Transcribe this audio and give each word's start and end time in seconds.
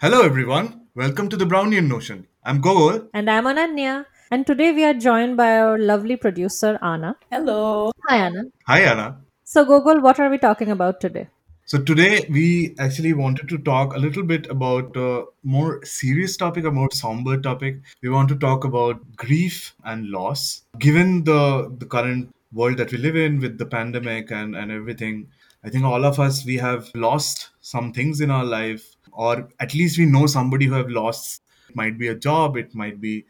Hello, 0.00 0.20
everyone. 0.22 0.82
Welcome 0.94 1.28
to 1.28 1.36
the 1.36 1.44
Brownian 1.44 1.88
Notion. 1.88 2.28
I'm 2.44 2.60
Gogol. 2.60 3.08
And 3.12 3.28
I'm 3.28 3.46
Ananya. 3.46 4.06
And 4.30 4.46
today 4.46 4.70
we 4.70 4.84
are 4.84 4.94
joined 4.94 5.36
by 5.36 5.58
our 5.58 5.76
lovely 5.76 6.14
producer, 6.14 6.78
Ana. 6.80 7.16
Hello. 7.32 7.90
Hi, 8.06 8.18
Ana. 8.18 8.44
Hi, 8.68 8.84
Ana. 8.84 9.16
So, 9.42 9.64
Gogol, 9.64 10.00
what 10.00 10.20
are 10.20 10.30
we 10.30 10.38
talking 10.38 10.70
about 10.70 11.00
today? 11.00 11.26
So, 11.64 11.78
today 11.78 12.24
we 12.30 12.76
actually 12.78 13.12
wanted 13.12 13.48
to 13.48 13.58
talk 13.58 13.96
a 13.96 13.98
little 13.98 14.22
bit 14.22 14.48
about 14.48 14.96
a 14.96 15.24
more 15.42 15.84
serious 15.84 16.36
topic, 16.36 16.64
a 16.64 16.70
more 16.70 16.92
somber 16.92 17.36
topic. 17.36 17.80
We 18.00 18.08
want 18.08 18.28
to 18.28 18.36
talk 18.36 18.62
about 18.62 19.16
grief 19.16 19.74
and 19.84 20.10
loss. 20.10 20.62
Given 20.78 21.24
the, 21.24 21.74
the 21.76 21.86
current 21.86 22.32
world 22.52 22.76
that 22.76 22.92
we 22.92 22.98
live 22.98 23.16
in 23.16 23.40
with 23.40 23.58
the 23.58 23.66
pandemic 23.66 24.30
and, 24.30 24.54
and 24.54 24.70
everything, 24.70 25.26
I 25.64 25.70
think 25.70 25.84
all 25.84 26.04
of 26.04 26.20
us, 26.20 26.46
we 26.46 26.58
have 26.58 26.88
lost 26.94 27.48
some 27.60 27.92
things 27.92 28.20
in 28.20 28.30
our 28.30 28.44
life, 28.44 28.94
or 29.12 29.48
at 29.60 29.74
least 29.74 29.98
we 29.98 30.06
know 30.06 30.26
somebody 30.26 30.66
who 30.66 30.74
have 30.74 30.88
lost. 30.88 31.42
It 31.68 31.76
might 31.76 31.98
be 31.98 32.08
a 32.08 32.14
job, 32.14 32.56
it 32.56 32.74
might 32.74 33.00
be 33.00 33.24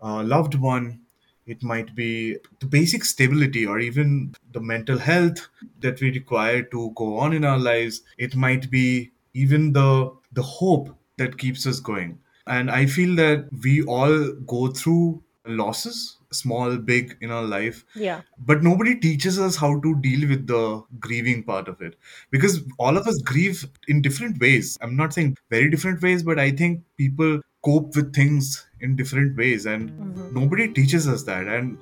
a 0.00 0.22
loved 0.22 0.54
one, 0.54 1.00
it 1.46 1.62
might 1.62 1.94
be 1.94 2.36
the 2.60 2.66
basic 2.66 3.04
stability 3.04 3.66
or 3.66 3.80
even 3.80 4.34
the 4.52 4.60
mental 4.60 4.98
health 4.98 5.48
that 5.80 6.00
we 6.00 6.12
require 6.12 6.62
to 6.62 6.92
go 6.94 7.18
on 7.18 7.32
in 7.32 7.44
our 7.44 7.58
lives. 7.58 8.02
It 8.18 8.36
might 8.36 8.70
be 8.70 9.10
even 9.34 9.72
the 9.72 10.12
the 10.32 10.42
hope 10.42 10.96
that 11.16 11.38
keeps 11.38 11.66
us 11.66 11.80
going. 11.80 12.18
And 12.46 12.70
I 12.70 12.86
feel 12.86 13.16
that 13.16 13.48
we 13.62 13.82
all 13.82 14.32
go 14.46 14.68
through 14.68 15.22
losses, 15.46 16.18
small, 16.32 16.76
big, 16.76 17.16
in 17.20 17.30
our 17.30 17.42
life. 17.42 17.84
Yeah. 17.94 18.22
But 18.38 18.62
nobody 18.62 18.94
teaches 18.98 19.38
us 19.38 19.56
how 19.56 19.80
to 19.80 19.94
deal 20.00 20.28
with 20.28 20.46
the 20.46 20.82
grieving 20.98 21.42
part 21.42 21.68
of 21.68 21.80
it. 21.80 21.96
Because 22.30 22.60
all 22.78 22.96
of 22.96 23.06
us 23.06 23.20
grieve 23.22 23.66
in 23.88 24.02
different 24.02 24.40
ways. 24.40 24.78
I'm 24.80 24.96
not 24.96 25.12
saying 25.12 25.36
very 25.50 25.70
different 25.70 26.02
ways, 26.02 26.22
but 26.22 26.38
I 26.38 26.50
think 26.50 26.82
people 26.96 27.40
cope 27.64 27.94
with 27.96 28.14
things 28.14 28.66
in 28.80 28.96
different 28.96 29.36
ways. 29.36 29.66
And 29.66 29.90
mm-hmm. 29.90 30.38
nobody 30.38 30.72
teaches 30.72 31.08
us 31.08 31.22
that. 31.24 31.46
And 31.46 31.78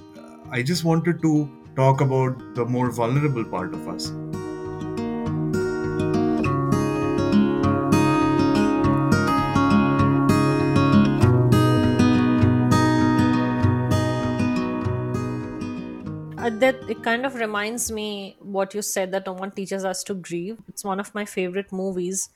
I 0.50 0.62
just 0.62 0.84
wanted 0.84 1.22
to 1.22 1.50
talk 1.76 2.00
about 2.00 2.54
the 2.54 2.64
more 2.64 2.90
vulnerable 2.90 3.44
part 3.44 3.74
of 3.74 3.88
us. 3.88 4.10
It 16.98 17.04
kind 17.04 17.24
of 17.24 17.36
reminds 17.36 17.92
me 17.92 18.36
what 18.40 18.74
you 18.74 18.82
said 18.82 19.12
that 19.12 19.26
no 19.26 19.32
one 19.32 19.52
teaches 19.52 19.84
us 19.84 20.02
to 20.02 20.14
grieve. 20.14 20.58
It's 20.68 20.84
one 20.84 20.98
of 20.98 21.14
my 21.14 21.24
favorite 21.24 21.72
movies, 21.72 22.28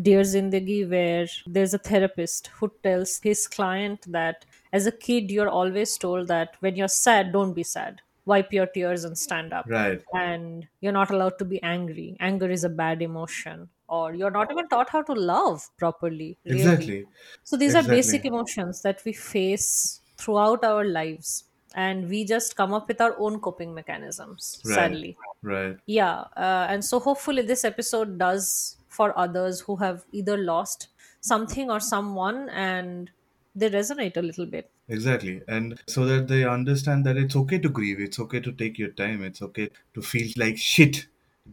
Dear 0.00 0.22
Zindagi, 0.22 0.88
where 0.90 1.26
there's 1.46 1.72
a 1.72 1.78
therapist 1.78 2.48
who 2.48 2.72
tells 2.82 3.20
his 3.22 3.46
client 3.46 4.10
that 4.10 4.44
as 4.72 4.86
a 4.86 4.92
kid, 4.92 5.30
you're 5.30 5.48
always 5.48 5.96
told 5.96 6.26
that 6.28 6.56
when 6.60 6.74
you're 6.74 6.88
sad, 6.88 7.32
don't 7.32 7.54
be 7.54 7.62
sad. 7.62 8.00
Wipe 8.24 8.52
your 8.52 8.66
tears 8.66 9.04
and 9.04 9.16
stand 9.16 9.52
up. 9.52 9.66
Right. 9.68 10.02
And 10.12 10.66
you're 10.80 10.92
not 10.92 11.10
allowed 11.10 11.38
to 11.38 11.44
be 11.44 11.62
angry. 11.62 12.16
Anger 12.20 12.50
is 12.50 12.64
a 12.64 12.68
bad 12.68 13.00
emotion. 13.00 13.68
Or 13.88 14.14
you're 14.14 14.30
not 14.30 14.50
even 14.50 14.68
taught 14.68 14.90
how 14.90 15.02
to 15.02 15.12
love 15.12 15.66
properly. 15.78 16.36
Really. 16.44 16.58
Exactly. 16.58 17.06
So 17.44 17.56
these 17.56 17.74
are 17.74 17.82
basic 17.82 18.24
emotions 18.24 18.82
that 18.82 19.00
we 19.04 19.12
face 19.12 20.00
throughout 20.18 20.64
our 20.64 20.84
lives, 20.84 21.44
and 21.74 22.08
we 22.08 22.24
just 22.24 22.56
come 22.56 22.72
up 22.72 22.88
with 22.88 23.00
our 23.00 23.14
own 23.18 23.40
coping 23.40 23.74
mechanisms, 23.74 24.60
Right. 24.64 24.74
sadly. 24.74 25.16
Right. 25.42 25.76
Yeah, 25.86 26.20
uh, 26.36 26.66
and 26.68 26.84
so 26.84 26.98
hopefully 26.98 27.42
this 27.42 27.64
episode 27.64 28.18
does 28.18 28.76
for 28.88 29.16
others 29.18 29.60
who 29.60 29.76
have 29.76 30.04
either 30.12 30.36
lost 30.36 30.88
something 31.20 31.70
or 31.70 31.80
someone 31.80 32.48
and 32.50 33.10
they 33.54 33.70
resonate 33.70 34.16
a 34.16 34.22
little 34.22 34.46
bit. 34.46 34.70
Exactly. 34.88 35.42
And 35.48 35.80
so 35.86 36.06
that 36.06 36.28
they 36.28 36.44
understand 36.44 37.04
that 37.04 37.16
it's 37.16 37.36
okay 37.36 37.58
to 37.58 37.68
grieve, 37.68 38.00
it's 38.00 38.18
okay 38.18 38.40
to 38.40 38.52
take 38.52 38.78
your 38.78 38.88
time, 38.90 39.22
it's 39.22 39.42
okay 39.42 39.70
to 39.94 40.00
feel 40.02 40.30
like 40.36 40.56
shit 40.56 41.06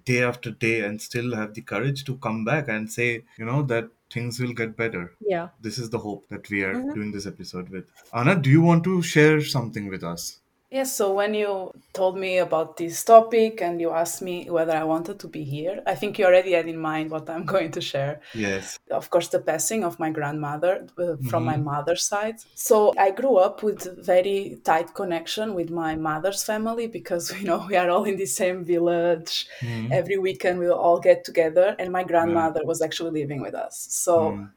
day 0.05 0.23
after 0.23 0.51
day 0.51 0.81
and 0.81 1.01
still 1.01 1.35
have 1.35 1.53
the 1.53 1.61
courage 1.61 2.03
to 2.05 2.17
come 2.17 2.45
back 2.45 2.67
and 2.67 2.91
say, 2.91 3.23
you 3.37 3.45
know, 3.45 3.61
that 3.63 3.89
things 4.11 4.39
will 4.39 4.53
get 4.53 4.75
better. 4.77 5.13
Yeah. 5.19 5.49
This 5.61 5.77
is 5.77 5.89
the 5.89 5.97
hope 5.99 6.27
that 6.29 6.49
we 6.49 6.63
are 6.63 6.73
Mhm. 6.73 6.93
doing 6.93 7.11
this 7.11 7.25
episode 7.25 7.69
with. 7.69 7.85
Ana, 8.13 8.35
do 8.39 8.49
you 8.49 8.61
want 8.61 8.83
to 8.85 9.01
share 9.01 9.41
something 9.41 9.87
with 9.89 10.03
us? 10.03 10.39
Yes, 10.75 10.93
so 10.93 11.13
when 11.13 11.33
you 11.33 11.71
told 11.93 12.17
me 12.17 12.39
about 12.39 12.75
this 12.75 13.01
topic 13.01 13.61
and 13.61 13.79
you 13.79 13.91
asked 13.91 14.21
me 14.21 14.49
whether 14.49 14.73
I 14.73 14.83
wanted 14.83 15.19
to 15.21 15.27
be 15.29 15.45
here, 15.45 15.81
I 15.87 15.95
think 15.95 16.19
you 16.19 16.25
already 16.25 16.51
had 16.51 16.67
in 16.67 16.77
mind 16.77 17.11
what 17.11 17.29
I'm 17.29 17.45
going 17.55 17.71
to 17.71 17.79
share. 17.79 18.19
Yes. 18.33 18.77
Of 18.91 19.09
course, 19.09 19.29
the 19.29 19.39
passing 19.39 19.85
of 19.85 19.97
my 19.99 20.09
grandmother 20.09 20.85
uh, 20.97 21.15
from 21.29 21.45
my 21.45 21.53
mm-hmm. 21.53 21.75
mother's 21.75 22.03
side. 22.03 22.39
So 22.55 22.93
I 22.97 23.11
grew 23.11 23.37
up 23.37 23.63
with 23.63 24.05
very 24.05 24.59
tight 24.65 24.93
connection 24.93 25.53
with 25.53 25.69
my 25.69 25.95
mother's 25.95 26.43
family 26.43 26.87
because 26.87 27.23
you 27.39 27.45
know 27.45 27.65
we 27.69 27.77
are 27.77 27.89
all 27.89 28.03
in 28.03 28.17
the 28.17 28.25
same 28.25 28.65
village. 28.65 29.47
Mm-hmm. 29.61 29.93
Every 29.93 30.17
weekend 30.17 30.59
we 30.59 30.69
all 30.69 30.99
get 30.99 31.23
together, 31.23 31.77
and 31.79 31.89
my 31.89 32.03
grandmother 32.03 32.65
was 32.65 32.81
actually 32.81 33.21
living 33.21 33.41
with 33.41 33.55
us. 33.55 33.87
So 33.91 34.13
mm. 34.31 34.49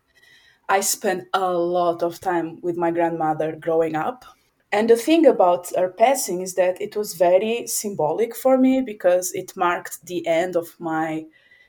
I 0.68 0.80
spent 0.80 1.28
a 1.32 1.52
lot 1.52 2.02
of 2.02 2.20
time 2.20 2.60
with 2.60 2.76
my 2.76 2.90
grandmother 2.90 3.52
growing 3.52 3.94
up. 3.94 4.24
And 4.70 4.90
the 4.90 4.96
thing 4.96 5.26
about 5.26 5.74
her 5.74 5.88
passing 5.88 6.42
is 6.42 6.54
that 6.54 6.80
it 6.80 6.94
was 6.94 7.14
very 7.14 7.66
symbolic 7.66 8.36
for 8.36 8.58
me 8.58 8.82
because 8.82 9.32
it 9.32 9.56
marked 9.56 10.04
the 10.06 10.26
end 10.26 10.56
of 10.56 10.76
my 10.78 11.24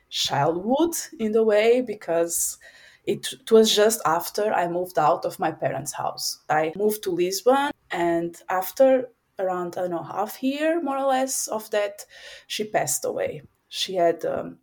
childhood 0.10 0.96
in 1.18 1.36
a 1.36 1.44
way 1.44 1.82
because 1.82 2.58
it, 3.06 3.28
it 3.34 3.52
was 3.52 3.74
just 3.74 4.02
after 4.06 4.52
I 4.52 4.68
moved 4.68 5.00
out 5.00 5.24
of 5.24 5.40
my 5.40 5.52
parents' 5.52 5.94
house. 5.94 6.40
I 6.50 6.74
moved 6.76 7.04
to 7.04 7.12
Lisbon 7.12 7.72
and 7.90 8.36
after 8.50 9.10
around 9.40 9.78
I 9.78 9.82
don't 9.82 9.92
know 9.92 10.04
half 10.04 10.44
year 10.44 10.82
more 10.82 10.98
or 10.98 11.08
less 11.08 11.48
of 11.48 11.70
that 11.72 12.06
she 12.48 12.66
passed 12.66 13.06
away. 13.06 13.44
She 13.70 13.96
had 13.96 14.26
um, 14.26 14.58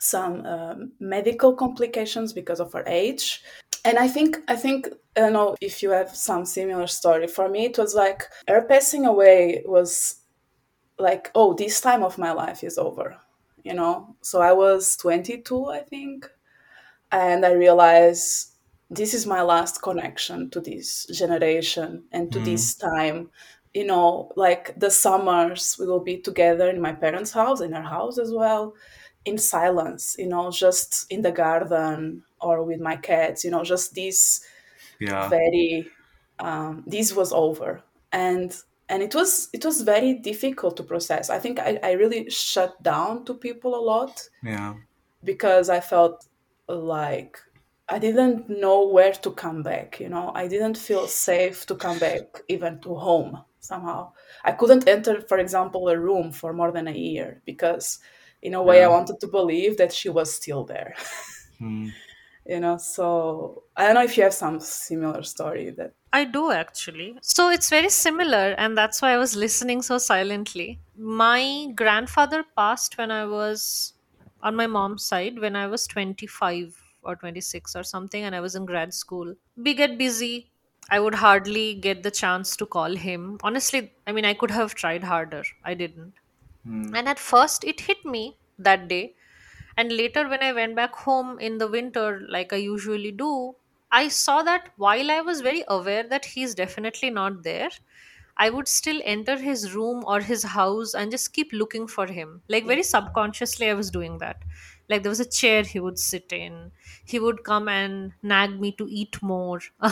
some 0.00 0.44
um, 0.44 0.92
medical 0.98 1.54
complications 1.54 2.32
because 2.32 2.58
of 2.58 2.72
her 2.72 2.82
age 2.86 3.42
and 3.84 3.98
i 3.98 4.08
think 4.08 4.38
i 4.48 4.56
think 4.56 4.88
i 5.16 5.20
don't 5.20 5.32
know 5.32 5.56
if 5.60 5.82
you 5.82 5.90
have 5.90 6.14
some 6.14 6.44
similar 6.46 6.86
story. 6.86 7.26
For 7.26 7.48
me 7.48 7.66
it 7.66 7.78
was 7.78 7.94
like 7.94 8.24
her 8.48 8.62
passing 8.62 9.06
away 9.06 9.62
was 9.66 10.16
like 10.98 11.30
oh 11.34 11.54
this 11.54 11.80
time 11.80 12.02
of 12.02 12.18
my 12.18 12.32
life 12.32 12.64
is 12.64 12.78
over 12.78 13.16
you 13.64 13.74
know? 13.74 14.16
So 14.22 14.40
i 14.40 14.52
was 14.52 14.96
22 14.96 15.66
i 15.66 15.80
think 15.80 16.30
and 17.10 17.44
i 17.44 17.52
realized 17.52 18.52
this 18.90 19.14
is 19.14 19.26
my 19.26 19.40
last 19.42 19.80
connection 19.82 20.50
to 20.50 20.60
this 20.60 21.06
generation 21.06 22.04
and 22.12 22.30
to 22.30 22.38
mm-hmm. 22.38 22.44
this 22.44 22.74
time. 22.74 23.30
You 23.74 23.86
know 23.86 24.30
like 24.36 24.78
the 24.78 24.90
summers 24.90 25.76
we 25.78 25.86
will 25.86 26.04
be 26.04 26.18
together 26.18 26.68
in 26.68 26.78
my 26.78 26.92
parents 26.92 27.32
house 27.32 27.62
in 27.62 27.72
her 27.72 27.82
house 27.82 28.18
as 28.18 28.30
well 28.30 28.74
in 29.24 29.38
silence 29.38 30.14
you 30.18 30.26
know 30.26 30.50
just 30.50 31.06
in 31.10 31.22
the 31.22 31.32
garden 31.32 32.22
or 32.42 32.62
with 32.64 32.80
my 32.80 32.96
cats 32.96 33.44
you 33.44 33.50
know 33.50 33.64
just 33.64 33.94
this 33.94 34.44
Yeah. 34.98 35.30
very 35.30 35.90
um, 36.38 36.84
this 36.86 37.14
was 37.14 37.32
over 37.32 37.82
and 38.12 38.56
and 38.88 39.02
it 39.02 39.14
was 39.14 39.48
it 39.52 39.64
was 39.64 39.82
very 39.82 40.14
difficult 40.14 40.76
to 40.76 40.82
process 40.82 41.30
i 41.30 41.38
think 41.38 41.58
I, 41.60 41.78
I 41.82 41.92
really 41.92 42.28
shut 42.30 42.82
down 42.82 43.24
to 43.26 43.34
people 43.34 43.74
a 43.74 43.80
lot 43.84 44.28
Yeah. 44.42 44.74
because 45.24 45.68
i 45.70 45.80
felt 45.80 46.26
like 46.68 47.38
i 47.88 47.98
didn't 47.98 48.48
know 48.48 48.86
where 48.88 49.12
to 49.12 49.30
come 49.32 49.62
back 49.62 50.00
you 50.00 50.08
know 50.08 50.32
i 50.34 50.48
didn't 50.48 50.76
feel 50.78 51.06
safe 51.06 51.66
to 51.66 51.74
come 51.76 51.98
back 51.98 52.40
even 52.48 52.80
to 52.80 52.94
home 52.94 53.42
somehow 53.60 54.12
i 54.44 54.52
couldn't 54.52 54.88
enter 54.88 55.20
for 55.22 55.38
example 55.38 55.88
a 55.88 55.98
room 55.98 56.32
for 56.32 56.52
more 56.52 56.72
than 56.72 56.88
a 56.88 56.92
year 56.92 57.42
because 57.44 57.98
in 58.42 58.54
a 58.54 58.62
way 58.62 58.82
i 58.84 58.88
wanted 58.88 59.18
to 59.20 59.28
believe 59.28 59.76
that 59.76 59.92
she 59.92 60.08
was 60.08 60.32
still 60.34 60.64
there 60.64 60.94
Hmm. 61.58 61.88
you 62.46 62.60
know 62.60 62.76
so 62.76 63.62
i 63.76 63.84
don't 63.84 63.94
know 63.94 64.02
if 64.02 64.16
you 64.16 64.22
have 64.22 64.34
some 64.34 64.60
similar 64.60 65.22
story 65.22 65.70
that 65.70 65.92
I 66.14 66.24
do 66.26 66.50
actually. 66.50 67.16
So 67.22 67.48
it's 67.48 67.70
very 67.70 67.88
similar, 67.88 68.54
and 68.58 68.76
that's 68.76 69.00
why 69.00 69.12
I 69.12 69.16
was 69.16 69.34
listening 69.34 69.80
so 69.80 69.96
silently. 69.96 70.78
My 70.94 71.72
grandfather 71.74 72.44
passed 72.54 72.98
when 72.98 73.10
I 73.10 73.24
was 73.24 73.94
on 74.42 74.54
my 74.56 74.66
mom's 74.66 75.04
side 75.04 75.38
when 75.38 75.56
I 75.56 75.66
was 75.68 75.86
25 75.86 76.76
or 77.02 77.16
26 77.16 77.74
or 77.74 77.82
something, 77.82 78.22
and 78.24 78.34
I 78.34 78.40
was 78.40 78.54
in 78.54 78.66
grad 78.66 78.92
school. 78.92 79.34
We 79.56 79.72
get 79.72 79.96
busy. 79.96 80.50
I 80.90 81.00
would 81.00 81.14
hardly 81.14 81.74
get 81.74 82.02
the 82.02 82.10
chance 82.10 82.56
to 82.56 82.66
call 82.66 82.94
him. 82.94 83.38
Honestly, 83.42 83.92
I 84.06 84.12
mean, 84.12 84.26
I 84.26 84.34
could 84.34 84.50
have 84.50 84.74
tried 84.74 85.04
harder. 85.04 85.44
I 85.64 85.72
didn't. 85.72 86.12
Hmm. 86.64 86.94
And 86.94 87.08
at 87.08 87.18
first, 87.18 87.64
it 87.64 87.80
hit 87.80 88.04
me 88.04 88.36
that 88.58 88.88
day. 88.88 89.14
And 89.76 89.92
later, 89.92 90.28
when 90.28 90.42
I 90.42 90.52
went 90.52 90.76
back 90.76 90.94
home 90.94 91.38
in 91.38 91.58
the 91.58 91.68
winter, 91.68 92.22
like 92.28 92.52
I 92.52 92.56
usually 92.56 93.12
do, 93.12 93.54
I 93.90 94.08
saw 94.08 94.42
that 94.42 94.70
while 94.76 95.10
I 95.10 95.20
was 95.20 95.40
very 95.40 95.64
aware 95.68 96.02
that 96.08 96.24
he's 96.24 96.54
definitely 96.54 97.10
not 97.10 97.42
there, 97.42 97.70
I 98.36 98.50
would 98.50 98.66
still 98.68 99.00
enter 99.04 99.36
his 99.36 99.74
room 99.74 100.04
or 100.06 100.20
his 100.20 100.42
house 100.42 100.94
and 100.94 101.10
just 101.10 101.32
keep 101.32 101.52
looking 101.52 101.86
for 101.86 102.06
him. 102.06 102.42
Like 102.48 102.66
very 102.66 102.80
mm. 102.80 102.84
subconsciously, 102.86 103.68
I 103.70 103.74
was 103.74 103.90
doing 103.90 104.18
that. 104.18 104.42
like 104.88 105.02
there 105.02 105.10
was 105.10 105.20
a 105.20 105.28
chair 105.28 105.62
he 105.62 105.80
would 105.80 105.98
sit 105.98 106.32
in 106.32 106.70
he 107.04 107.18
would 107.18 107.42
come 107.44 107.68
and 107.68 108.12
nag 108.22 108.58
me 108.60 108.72
to 108.72 108.86
eat 108.88 109.20
more 109.22 109.60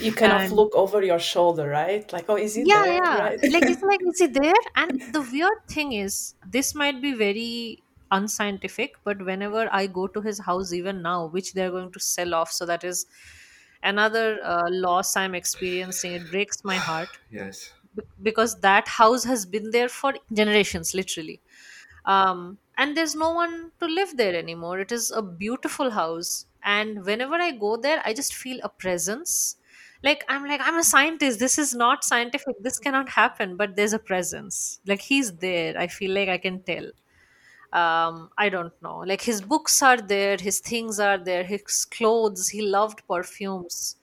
You 0.00 0.12
kind 0.12 0.32
of 0.32 0.40
and 0.42 0.52
look 0.52 0.74
over 0.74 1.02
your 1.02 1.18
shoulder, 1.18 1.68
right? 1.68 2.10
Like, 2.12 2.24
oh, 2.28 2.36
is 2.36 2.54
he 2.54 2.62
yeah 2.64 2.84
there? 2.84 2.94
yeah 2.94 3.18
Right? 3.18 3.52
like 3.52 3.64
it's 3.64 3.82
like 3.82 4.00
is 4.12 4.18
he 4.18 4.26
there 4.26 4.62
and 4.76 5.00
the 5.12 5.22
weird 5.32 5.66
thing 5.68 5.92
is 5.92 6.34
this 6.46 6.74
might 6.74 7.02
be 7.02 7.12
very 7.12 7.82
unscientific 8.10 8.94
but 9.04 9.24
whenever 9.24 9.68
i 9.72 9.86
go 9.86 10.06
to 10.06 10.20
his 10.20 10.38
house 10.40 10.72
even 10.72 11.02
now 11.02 11.26
which 11.26 11.52
they're 11.54 11.70
going 11.70 11.92
to 11.92 12.00
sell 12.00 12.34
off. 12.34 12.50
So 12.52 12.66
that 12.66 12.84
is 12.84 13.06
another 13.82 14.38
uh, 14.44 14.68
loss 14.70 15.16
i'm 15.16 15.34
experiencing. 15.34 16.12
It 16.12 16.30
breaks 16.30 16.64
my 16.64 16.76
heart. 16.76 17.08
Yes. 17.30 17.72
b- 17.96 18.02
because 18.22 18.60
that 18.60 18.88
house 18.88 19.24
has 19.24 19.46
been 19.46 19.70
there 19.70 19.88
for 19.88 20.14
generations 20.32 20.94
literally. 20.94 21.40
Um, 22.04 22.58
and 22.76 22.96
there's 22.96 23.14
no 23.14 23.32
one 23.32 23.72
to 23.80 23.86
live 23.86 24.16
there 24.16 24.34
anymore. 24.34 24.78
It 24.80 24.92
is 24.92 25.10
a 25.10 25.22
beautiful 25.22 25.90
house. 25.90 26.46
And 26.62 27.04
whenever 27.04 27.34
i 27.36 27.50
go 27.52 27.76
there 27.76 28.02
i 28.04 28.12
just 28.12 28.34
feel 28.34 28.58
a 28.62 28.68
presence. 28.68 29.56
Like 30.02 30.24
i'm 30.28 30.46
like 30.46 30.60
i'm 30.64 30.78
a 30.78 30.84
scientist. 30.84 31.38
This 31.38 31.58
is 31.58 31.74
not 31.74 32.04
scientific. 32.04 32.56
This 32.62 32.78
cannot 32.78 33.08
happen. 33.10 33.56
But 33.56 33.76
there's 33.76 33.92
a 33.92 33.98
presence. 33.98 34.80
Like 34.86 35.00
he's 35.00 35.32
there. 35.36 35.78
I 35.78 35.86
feel 35.88 36.12
like 36.14 36.28
i 36.28 36.38
can 36.38 36.62
tell 36.62 36.90
um 37.72 38.30
i 38.38 38.48
don't 38.48 38.72
know. 38.82 38.98
Like 38.98 39.22
his 39.22 39.40
books 39.42 39.82
are 39.82 39.98
there 39.98 40.36
his 40.38 40.60
things 40.60 40.98
are 41.00 41.18
there 41.18 41.44
his 41.44 41.84
clothes 41.84 42.48
he 42.48 42.62
loved 42.62 43.02
perfumes. 43.08 43.96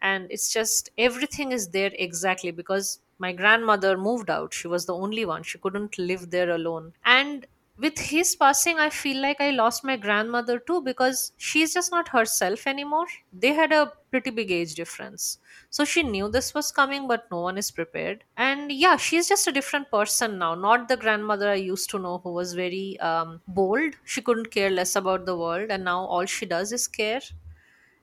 And 0.00 0.26
it's 0.30 0.52
just 0.52 0.90
everything 0.96 1.50
is 1.52 1.68
there 1.68 1.90
exactly 1.98 2.52
because 2.52 3.00
my 3.18 3.32
grandmother 3.32 3.96
moved 3.98 4.30
out. 4.30 4.54
She 4.54 4.68
was 4.68 4.86
the 4.86 4.94
only 4.94 5.24
one. 5.24 5.42
She 5.42 5.58
couldn't 5.58 5.98
live 5.98 6.30
there 6.30 6.50
alone. 6.50 6.92
And 7.04 7.46
with 7.84 7.98
his 8.10 8.30
passing 8.40 8.78
i 8.84 8.88
feel 8.90 9.20
like 9.24 9.40
i 9.40 9.50
lost 9.50 9.84
my 9.88 9.96
grandmother 9.96 10.58
too 10.58 10.80
because 10.82 11.32
she's 11.36 11.72
just 11.74 11.90
not 11.92 12.08
herself 12.08 12.66
anymore. 12.66 13.06
They 13.32 13.52
had 13.54 13.72
a 13.72 13.92
pretty 14.10 14.30
big 14.30 14.50
age 14.50 14.74
difference. 14.74 15.38
So 15.70 15.84
she 15.84 16.02
knew 16.02 16.28
this 16.28 16.54
was 16.54 16.72
coming 16.72 17.06
but 17.08 17.30
no 17.30 17.40
one 17.40 17.56
is 17.58 17.70
prepared. 17.70 18.24
And 18.36 18.72
yeah 18.72 18.96
she's 18.96 19.28
just 19.28 19.46
a 19.46 19.52
different 19.52 19.90
person 19.90 20.38
now. 20.38 20.54
Not 20.54 20.88
the 20.88 20.96
grandmother 20.96 21.48
i 21.50 21.54
used 21.54 21.90
to 21.90 21.98
know 21.98 22.18
who 22.18 22.32
was 22.32 22.54
very 22.54 22.98
um, 23.00 23.40
bold. 23.46 23.94
She 24.04 24.22
couldn't 24.22 24.50
care 24.50 24.70
less 24.70 24.96
about 24.96 25.24
the 25.26 25.36
world 25.36 25.70
and 25.70 25.84
now 25.84 26.00
all 26.04 26.24
she 26.26 26.46
does 26.46 26.72
is 26.72 26.88
care. 26.88 27.20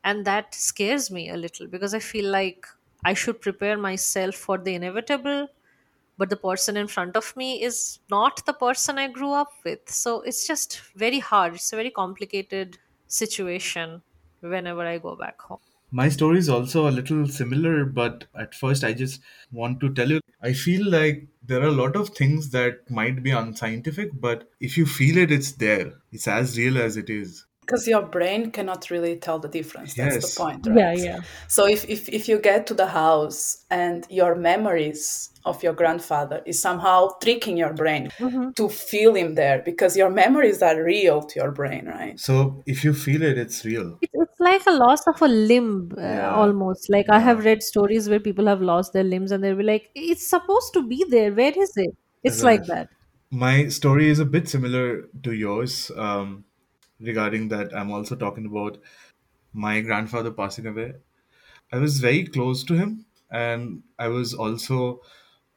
And 0.04 0.24
that 0.26 0.54
scares 0.56 1.12
me 1.12 1.30
a 1.30 1.38
little 1.38 1.68
because 1.68 1.94
i 1.94 2.00
feel 2.00 2.30
like 2.32 2.66
i 3.04 3.14
should 3.14 3.42
prepare 3.42 3.78
myself 3.78 4.36
for 4.36 4.58
the 4.58 4.74
inevitable 4.76 5.48
but 6.18 6.30
the 6.30 6.38
person 6.38 6.78
in 6.78 6.88
front 6.88 7.16
of 7.18 7.36
me 7.36 7.62
is 7.64 8.00
not 8.10 8.46
the 8.46 8.54
person 8.54 8.98
i 8.98 9.08
grew 9.08 9.32
up 9.32 9.52
with 9.64 9.90
so 9.90 10.22
it's 10.22 10.46
just 10.48 10.80
very 11.06 11.20
hard 11.20 11.56
it's 11.56 11.72
a 11.74 11.76
very 11.76 11.92
complicated 11.92 12.78
situation 13.08 14.02
whenever 14.42 14.86
i 14.86 14.98
go 14.98 15.16
back 15.16 15.42
home 15.42 15.60
My 15.92 16.10
story 16.10 16.38
is 16.38 16.48
also 16.48 16.88
a 16.88 16.92
little 16.92 17.28
similar, 17.28 17.86
but 17.86 18.26
at 18.36 18.54
first 18.54 18.84
I 18.84 18.94
just 18.94 19.20
want 19.52 19.80
to 19.80 19.92
tell 19.92 20.10
you 20.12 20.20
I 20.40 20.54
feel 20.54 20.88
like 20.88 21.28
there 21.44 21.62
are 21.62 21.68
a 21.68 21.72
lot 21.72 21.96
of 21.96 22.10
things 22.10 22.52
that 22.52 22.88
might 22.92 23.24
be 23.24 23.32
unscientific, 23.32 24.12
but 24.14 24.48
if 24.60 24.78
you 24.78 24.86
feel 24.86 25.18
it, 25.18 25.32
it's 25.32 25.54
there. 25.54 25.94
It's 26.12 26.28
as 26.28 26.56
real 26.58 26.78
as 26.78 26.98
it 26.98 27.10
is. 27.10 27.46
Because 27.66 27.88
your 27.88 28.04
brain 28.04 28.52
cannot 28.52 28.90
really 28.90 29.16
tell 29.18 29.40
the 29.40 29.48
difference 29.48 29.94
that's 29.96 30.18
the 30.20 30.28
point 30.44 30.66
right 30.68 30.78
yeah 30.78 30.94
yeah 30.94 31.20
so 31.48 31.66
if, 31.68 31.84
if 31.90 32.08
if 32.10 32.28
you 32.28 32.40
get 32.40 32.68
to 32.68 32.74
the 32.74 32.88
house 32.88 33.66
and 33.72 34.06
your 34.10 34.36
memories 34.36 35.32
of 35.46 35.62
your 35.64 35.74
grandfather 35.74 36.42
is 36.46 36.60
somehow 36.62 37.10
tricking 37.24 37.58
your 37.58 37.74
brain 37.74 38.10
Mhm. 38.20 38.56
to 38.56 38.70
feel 38.70 39.14
him 39.16 39.36
there 39.36 39.62
because 39.66 39.96
your 39.98 40.10
memories 40.10 40.62
are 40.62 40.84
real 40.84 41.22
to 41.22 41.40
your 41.40 41.52
brain 41.52 41.86
right 41.86 42.20
So 42.20 42.64
if 42.66 42.84
you 42.84 42.94
feel 42.94 43.22
it, 43.24 43.38
it's 43.38 43.64
real. 43.66 43.98
It's, 44.02 44.14
it's 44.14 44.40
like 44.40 44.66
a 44.68 44.72
loss 44.72 45.06
of 45.08 45.22
a 45.22 45.28
limb, 45.28 45.92
uh, 45.98 46.02
Yeah. 46.02 46.32
almost. 46.34 46.90
Like 46.90 47.08
I 47.10 47.20
have 47.20 47.44
read 47.46 47.62
stories 47.64 48.10
where 48.10 48.20
people 48.20 48.48
have 48.48 48.62
lost 48.62 48.94
their 48.94 49.04
limbs 49.04 49.32
and 49.32 49.44
they'll 49.44 49.56
be 49.58 49.64
like, 49.64 49.90
it's 49.96 50.26
supposed 50.28 50.74
to 50.74 50.88
be 50.88 51.06
there. 51.10 51.34
Where 51.34 51.54
is 51.66 51.72
it? 51.76 51.92
It's 52.24 52.42
like 52.44 52.62
Right. 52.62 52.68
that. 52.68 52.90
My 53.32 53.68
story 53.68 54.10
is 54.10 54.20
a 54.20 54.26
bit 54.26 54.48
similar 54.48 55.04
to 55.24 55.32
yours. 55.34 55.92
Um, 55.96 56.46
regarding 57.00 57.48
that, 57.50 57.76
I'm 57.76 57.92
also 57.92 58.16
talking 58.16 58.46
about 58.46 58.78
my 59.54 59.82
grandfather 59.82 60.32
passing 60.32 60.68
away. 60.68 60.94
I 61.72 61.78
was 61.78 62.00
very 62.00 62.26
close 62.26 62.64
to 62.66 62.76
him, 62.76 63.06
and 63.32 63.84
I 64.00 64.08
was 64.08 64.34
also 64.34 65.02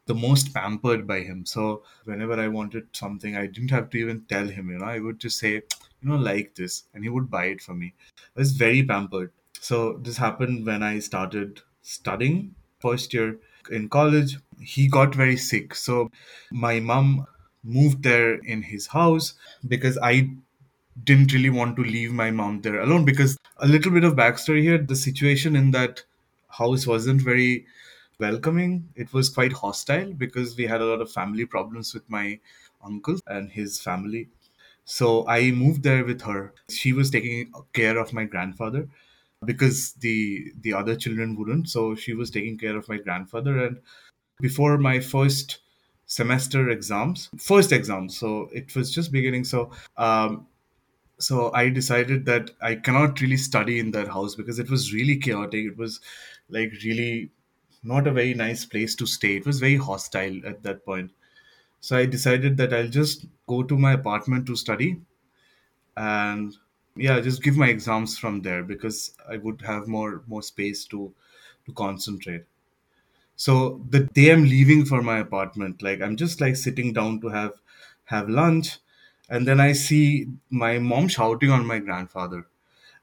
the 0.06 0.14
most 0.14 0.54
pampered 0.54 1.06
by 1.06 1.20
him. 1.20 1.44
So 1.44 1.82
whenever 2.04 2.40
I 2.40 2.48
wanted 2.48 2.88
something, 2.92 3.36
I 3.36 3.46
didn't 3.46 3.70
have 3.70 3.90
to 3.90 3.98
even 3.98 4.22
tell 4.28 4.48
him. 4.48 4.70
You 4.70 4.78
know, 4.78 4.86
I 4.86 5.00
would 5.00 5.18
just 5.18 5.38
say, 5.38 5.52
you 5.52 6.08
know, 6.08 6.16
like 6.16 6.54
this, 6.54 6.84
and 6.94 7.04
he 7.04 7.10
would 7.10 7.30
buy 7.30 7.46
it 7.46 7.60
for 7.60 7.74
me. 7.74 7.94
I 8.36 8.40
was 8.40 8.52
very 8.52 8.82
pampered. 8.82 9.32
So 9.60 9.98
this 10.02 10.16
happened 10.16 10.64
when 10.64 10.82
I 10.82 10.98
started 11.00 11.60
studying 11.82 12.54
first 12.80 13.12
year 13.12 13.38
in 13.70 13.88
college. 13.88 14.38
He 14.60 14.88
got 14.88 15.14
very 15.14 15.36
sick, 15.36 15.74
so 15.74 16.10
my 16.50 16.80
mom 16.80 17.26
moved 17.62 18.02
there 18.02 18.34
in 18.34 18.62
his 18.62 18.86
house 18.86 19.34
because 19.66 19.98
I 19.98 20.30
didn't 21.04 21.32
really 21.32 21.50
want 21.50 21.76
to 21.76 21.82
leave 21.82 22.12
my 22.12 22.30
mom 22.30 22.60
there 22.60 22.80
alone 22.80 23.04
because 23.04 23.36
a 23.58 23.66
little 23.68 23.92
bit 23.92 24.04
of 24.04 24.14
backstory 24.14 24.62
here 24.62 24.78
the 24.78 24.96
situation 24.96 25.56
in 25.56 25.70
that 25.70 26.02
house 26.48 26.86
wasn't 26.86 27.20
very 27.20 27.66
welcoming. 28.18 28.88
It 28.96 29.12
was 29.12 29.28
quite 29.28 29.52
hostile 29.52 30.12
because 30.12 30.56
we 30.56 30.66
had 30.66 30.80
a 30.80 30.86
lot 30.86 31.00
of 31.00 31.10
family 31.10 31.46
problems 31.46 31.94
with 31.94 32.08
my 32.08 32.40
uncle 32.84 33.18
and 33.26 33.50
his 33.50 33.80
family. 33.80 34.28
So 34.84 35.26
i 35.28 35.50
moved 35.50 35.82
there 35.82 36.04
with 36.04 36.22
her. 36.22 36.52
She 36.70 36.92
was 36.92 37.10
taking 37.10 37.52
care 37.72 37.98
of 37.98 38.12
my 38.12 38.24
grandfather 38.24 38.88
because 39.44 39.92
the 39.92 40.52
the 40.62 40.72
other 40.72 40.96
children 40.96 41.36
wouldn't. 41.36 41.68
So 41.68 41.94
she 41.94 42.14
was 42.14 42.30
taking 42.30 42.58
care 42.58 42.76
of 42.76 42.88
my 42.88 42.98
grandfather 42.98 43.58
and 43.66 43.78
before 44.40 44.78
my 44.78 45.00
first 45.00 45.58
semester 46.06 46.70
exams 46.70 47.28
first 47.38 47.70
exam. 47.70 48.08
So 48.08 48.48
it 48.52 48.74
was 48.74 48.90
just 48.90 49.12
beginning. 49.12 49.44
So 49.44 49.70
um, 49.96 50.46
so 51.18 51.50
i 51.52 51.68
decided 51.68 52.24
that 52.26 52.50
i 52.60 52.74
cannot 52.74 53.20
really 53.20 53.36
study 53.36 53.78
in 53.78 53.90
that 53.90 54.08
house 54.08 54.34
because 54.34 54.58
it 54.58 54.70
was 54.70 54.92
really 54.92 55.16
chaotic. 55.16 55.66
It 55.66 55.76
was 55.76 56.00
like 56.48 56.72
really 56.84 57.30
not 57.82 58.06
a 58.06 58.12
very 58.12 58.34
nice 58.34 58.64
place 58.64 58.94
to 58.96 59.06
stay. 59.06 59.36
It 59.36 59.46
was 59.46 59.60
very 59.60 59.76
hostile 59.76 60.40
at 60.46 60.62
that 60.64 60.84
point. 60.84 61.12
So 61.80 61.96
i 61.98 62.06
decided 62.06 62.56
that 62.58 62.74
i'll 62.74 62.88
just 63.00 63.26
go 63.48 63.62
to 63.64 63.78
my 63.78 63.92
apartment 63.94 64.46
to 64.48 64.56
study 64.56 65.00
and 65.96 66.56
yeah 66.96 67.20
just 67.20 67.42
give 67.42 67.56
my 67.56 67.68
exams 67.68 68.18
from 68.18 68.40
there 68.42 68.62
because 68.62 69.14
i 69.28 69.36
would 69.36 69.60
have 69.62 69.86
more 69.88 70.22
more 70.26 70.42
space 70.42 70.84
to 70.86 71.12
to 71.66 71.72
concentrate. 71.74 72.44
So 73.36 73.80
the 73.90 74.00
day 74.00 74.32
I'm 74.32 74.44
leaving 74.44 74.84
for 74.84 75.02
my 75.02 75.18
apartment, 75.18 75.82
like 75.82 76.00
I'm 76.02 76.16
just 76.16 76.40
like 76.40 76.56
sitting 76.56 76.92
down 76.92 77.20
to 77.22 77.28
have 77.28 77.54
have 78.06 78.28
lunch, 78.28 78.78
and 79.28 79.46
then 79.46 79.60
I 79.60 79.72
see 79.72 80.26
my 80.50 80.78
mom 80.78 81.08
shouting 81.08 81.50
on 81.50 81.66
my 81.66 81.78
grandfather, 81.78 82.46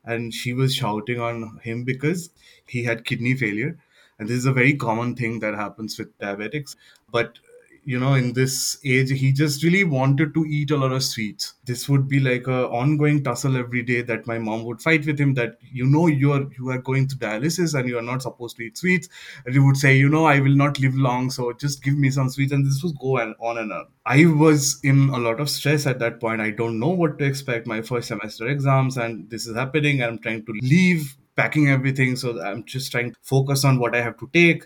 and 0.04 0.34
she 0.34 0.54
was 0.54 0.76
shouting 0.76 1.20
on 1.20 1.60
him 1.64 1.84
because 1.84 2.30
he 2.68 2.84
had 2.84 3.06
kidney 3.06 3.36
failure, 3.36 3.78
and 4.20 4.28
this 4.30 4.38
is 4.38 4.46
a 4.46 4.54
very 4.54 4.76
common 4.76 5.16
thing 5.16 5.40
that 5.40 5.56
happens 5.56 5.98
with 6.00 6.18
diabetics. 6.20 6.76
But 7.12 7.40
you 7.86 8.00
know, 8.00 8.16
in 8.16 8.34
this 8.34 8.78
age, 8.84 9.12
he 9.12 9.32
just 9.32 9.64
really 9.64 9.84
wanted 9.84 10.34
to 10.34 10.46
eat 10.46 10.72
a 10.72 10.78
lot 10.78 10.92
of 10.92 11.04
sweets. 11.04 11.54
This 11.66 11.88
would 11.88 12.08
be 12.08 12.20
like 12.20 12.48
a 12.48 12.68
ongoing 12.68 13.24
tussle 13.24 13.56
every 13.58 13.84
day 13.84 14.02
that 14.02 14.26
my 14.26 14.40
mom 14.40 14.64
would 14.66 14.82
fight 14.82 15.06
with 15.06 15.20
him 15.20 15.36
that 15.36 15.58
you 15.62 15.86
know 15.86 16.08
you 16.08 16.34
are 16.34 16.46
you 16.58 16.70
are 16.70 16.80
going 16.80 17.08
to 17.08 17.16
dialysis 17.16 17.78
and 17.78 17.88
you 17.88 17.98
are 17.98 18.02
not 18.02 18.24
supposed 18.24 18.58
to 18.58 18.64
eat 18.64 18.78
sweets 18.78 19.08
and 19.46 19.54
he 19.54 19.60
would 19.60 19.78
say, 19.78 19.96
you 19.96 20.10
know, 20.10 20.26
I 20.26 20.40
will 20.40 20.56
not 20.56 20.80
live 20.80 20.96
long, 20.96 21.30
so 21.30 21.54
just 21.54 21.84
give 21.84 21.98
me 21.98 22.10
some 22.10 22.30
sweets. 22.30 22.52
And 22.52 22.66
this 22.66 22.82
would 22.84 22.98
go 23.00 23.20
on, 23.20 23.36
on 23.40 23.58
and 23.58 23.72
on. 23.72 23.88
I 24.06 24.26
was 24.26 24.80
in 24.84 25.10
a 25.10 25.18
lot 25.18 25.40
of 25.40 25.50
stress 25.50 25.86
at 25.86 26.00
that 26.00 26.20
point. 26.20 26.42
I 26.42 26.52
don't 26.52 26.80
know 26.80 26.90
what 26.90 27.20
to 27.20 27.26
expect. 27.26 27.68
My 27.68 27.82
first 27.82 28.08
semester 28.08 28.48
exams, 28.48 28.98
and 28.98 29.30
this 29.30 29.48
is 29.48 29.56
happening. 29.56 30.02
I'm 30.02 30.20
trying 30.20 30.46
to 30.46 30.54
leave, 30.62 31.16
packing 31.36 31.70
everything. 31.70 32.16
So 32.16 32.42
I'm 32.42 32.64
just 32.66 32.92
trying 32.92 33.12
to 33.12 33.18
focus 33.22 33.66
on 33.66 33.80
what 33.80 33.96
I 33.96 34.02
have 34.02 34.18
to 34.20 34.30
take. 34.34 34.66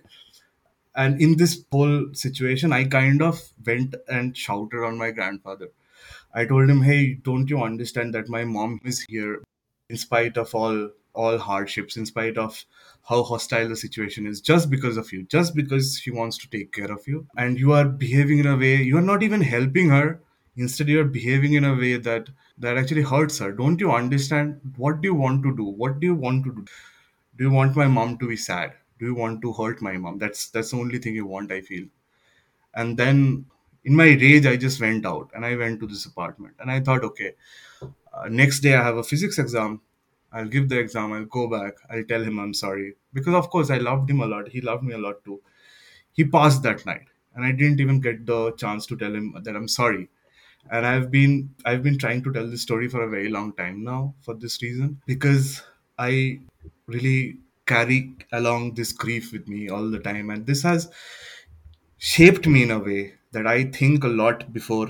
And 0.95 1.21
in 1.21 1.37
this 1.37 1.63
whole 1.71 2.13
situation, 2.13 2.73
I 2.73 2.83
kind 2.85 3.21
of 3.21 3.41
went 3.65 3.95
and 4.07 4.35
shouted 4.37 4.83
on 4.83 4.97
my 4.97 5.11
grandfather. 5.11 5.69
I 6.33 6.45
told 6.45 6.69
him, 6.69 6.81
"Hey, 6.81 7.13
don't 7.13 7.49
you 7.49 7.61
understand 7.61 8.15
that 8.15 8.29
my 8.29 8.43
mom 8.45 8.79
is 8.83 9.01
here 9.01 9.43
in 9.89 9.97
spite 9.97 10.37
of 10.37 10.55
all 10.55 10.89
all 11.13 11.37
hardships, 11.37 11.97
in 11.97 12.05
spite 12.05 12.37
of 12.37 12.65
how 13.09 13.23
hostile 13.23 13.67
the 13.69 13.75
situation 13.75 14.25
is, 14.27 14.41
just 14.41 14.69
because 14.69 14.97
of 14.97 15.11
you, 15.13 15.23
just 15.23 15.55
because 15.55 15.99
she 15.99 16.11
wants 16.11 16.37
to 16.39 16.49
take 16.49 16.71
care 16.71 16.91
of 16.91 17.07
you, 17.07 17.27
and 17.37 17.59
you 17.59 17.73
are 17.73 17.85
behaving 17.85 18.39
in 18.39 18.47
a 18.47 18.55
way 18.57 18.75
you 18.75 18.97
are 18.97 19.07
not 19.09 19.23
even 19.23 19.41
helping 19.41 19.89
her. 19.89 20.19
Instead, 20.55 20.89
you 20.89 20.99
are 21.01 21.11
behaving 21.19 21.53
in 21.53 21.63
a 21.65 21.75
way 21.75 21.97
that 21.97 22.29
that 22.57 22.77
actually 22.77 23.03
hurts 23.13 23.39
her. 23.39 23.51
Don't 23.51 23.79
you 23.79 23.91
understand? 23.91 24.59
What 24.77 25.01
do 25.01 25.09
you 25.09 25.15
want 25.15 25.43
to 25.43 25.55
do? 25.55 25.65
What 25.65 25.99
do 25.99 26.07
you 26.07 26.15
want 26.15 26.43
to 26.45 26.53
do? 26.61 26.65
Do 27.37 27.45
you 27.45 27.51
want 27.51 27.75
my 27.75 27.87
mom 27.87 28.17
to 28.19 28.27
be 28.29 28.37
sad? 28.37 28.78
Do 28.99 29.05
you 29.05 29.15
want 29.15 29.41
to 29.43 29.53
hurt 29.53 29.81
my 29.81 29.97
mom? 29.97 30.17
That's 30.19 30.49
that's 30.49 30.71
the 30.71 30.77
only 30.77 30.99
thing 30.99 31.15
you 31.15 31.25
want. 31.25 31.51
I 31.51 31.61
feel." 31.61 31.87
And 32.75 32.97
then 32.97 33.45
in 33.85 33.95
my 33.95 34.07
rage, 34.25 34.45
I 34.45 34.57
just 34.57 34.81
went 34.81 35.05
out 35.05 35.31
and 35.35 35.45
I 35.45 35.55
went 35.55 35.79
to 35.81 35.87
this 35.87 36.05
apartment 36.05 36.55
and 36.59 36.71
I 36.71 36.79
thought, 36.81 37.03
okay, 37.03 37.33
uh, 38.13 38.27
next 38.29 38.59
day 38.61 38.75
I 38.75 38.83
have 38.83 38.97
a 38.97 39.03
physics 39.03 39.39
exam. 39.39 39.81
I'll 40.31 40.47
give 40.47 40.69
the 40.69 40.79
exam. 40.79 41.13
I'll 41.13 41.25
go 41.25 41.47
back. 41.49 41.73
I'll 41.89 42.03
tell 42.03 42.21
him 42.23 42.39
I'm 42.39 42.53
sorry 42.53 42.95
because 43.13 43.33
of 43.33 43.49
course 43.49 43.69
I 43.71 43.77
loved 43.77 44.09
him 44.09 44.21
a 44.21 44.27
lot. 44.27 44.49
He 44.49 44.61
loved 44.61 44.83
me 44.83 44.93
a 44.93 44.97
lot 44.97 45.23
too. 45.25 45.41
He 46.13 46.23
passed 46.25 46.63
that 46.63 46.85
night 46.85 47.07
and 47.35 47.45
I 47.45 47.51
didn't 47.51 47.79
even 47.79 47.99
get 48.01 48.25
the 48.25 48.51
chance 48.53 48.85
to 48.87 48.97
tell 48.97 49.13
him 49.13 49.35
that 49.43 49.55
I'm 49.55 49.67
sorry 49.67 50.09
and 50.71 50.85
i've 50.85 51.11
been 51.11 51.49
i've 51.65 51.83
been 51.83 51.97
trying 51.97 52.23
to 52.23 52.33
tell 52.33 52.47
this 52.49 52.61
story 52.63 52.87
for 52.89 53.03
a 53.03 53.09
very 53.09 53.29
long 53.29 53.53
time 53.53 53.83
now 53.83 54.13
for 54.21 54.33
this 54.35 54.61
reason 54.63 55.01
because 55.05 55.63
i 55.97 56.39
really 56.87 57.37
carry 57.71 57.99
along 58.39 58.73
this 58.79 58.91
grief 59.03 59.31
with 59.33 59.47
me 59.53 59.69
all 59.69 59.89
the 59.95 59.99
time 60.07 60.29
and 60.35 60.45
this 60.51 60.61
has 60.69 60.87
shaped 61.97 62.47
me 62.47 62.63
in 62.63 62.71
a 62.71 62.79
way 62.87 63.13
that 63.31 63.47
i 63.53 63.63
think 63.77 64.03
a 64.03 64.13
lot 64.21 64.43
before 64.57 64.87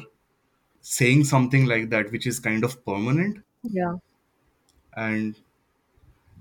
saying 0.82 1.24
something 1.34 1.66
like 1.74 1.90
that 1.90 2.12
which 2.12 2.28
is 2.34 2.40
kind 2.40 2.64
of 2.64 2.76
permanent 2.86 3.40
Yeah. 3.64 3.96
and 4.96 5.36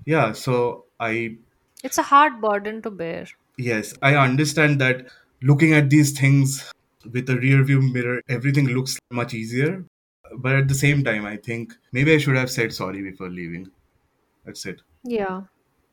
yeah 0.05 0.31
so 0.31 0.85
i 0.99 1.37
It's 1.83 1.97
a 1.97 2.03
hard 2.03 2.41
burden 2.41 2.81
to 2.85 2.91
bear. 3.01 3.25
yes 3.57 3.93
i 4.01 4.15
understand 4.15 4.81
that 4.81 5.05
looking 5.51 5.73
at 5.73 5.89
these 5.89 6.11
things 6.19 6.55
with 7.15 7.29
a 7.29 7.37
rear 7.43 7.63
view 7.69 7.81
mirror 7.81 8.21
everything 8.37 8.67
looks 8.77 8.97
much 9.19 9.33
easier 9.33 9.85
but 10.45 10.55
at 10.61 10.67
the 10.71 10.79
same 10.81 11.03
time 11.03 11.25
i 11.25 11.35
think 11.49 11.73
maybe 11.97 12.13
i 12.15 12.17
should 12.25 12.35
have 12.41 12.51
said 12.55 12.73
sorry 12.79 13.01
before 13.11 13.29
leaving 13.29 13.69
that's 14.45 14.65
it 14.73 14.81
Yeah. 15.03 15.41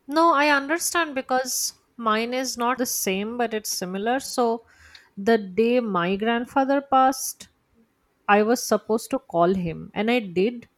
No, 0.08 0.32
I 0.34 0.48
understand 0.48 1.14
because 1.14 1.74
mine 1.96 2.34
is 2.34 2.56
not 2.56 2.78
the 2.78 2.86
same, 2.86 3.36
but 3.36 3.54
it's 3.54 3.70
similar. 3.70 4.20
So 4.20 4.64
the 5.16 5.38
day 5.38 5.80
my 5.80 6.16
grandfather 6.16 6.80
passed, 6.80 7.48
I 8.28 8.42
was 8.42 8.62
supposed 8.62 9.10
to 9.10 9.18
call 9.18 9.54
him, 9.54 9.90
and 9.94 10.10
I 10.10 10.20
did, 10.20 10.68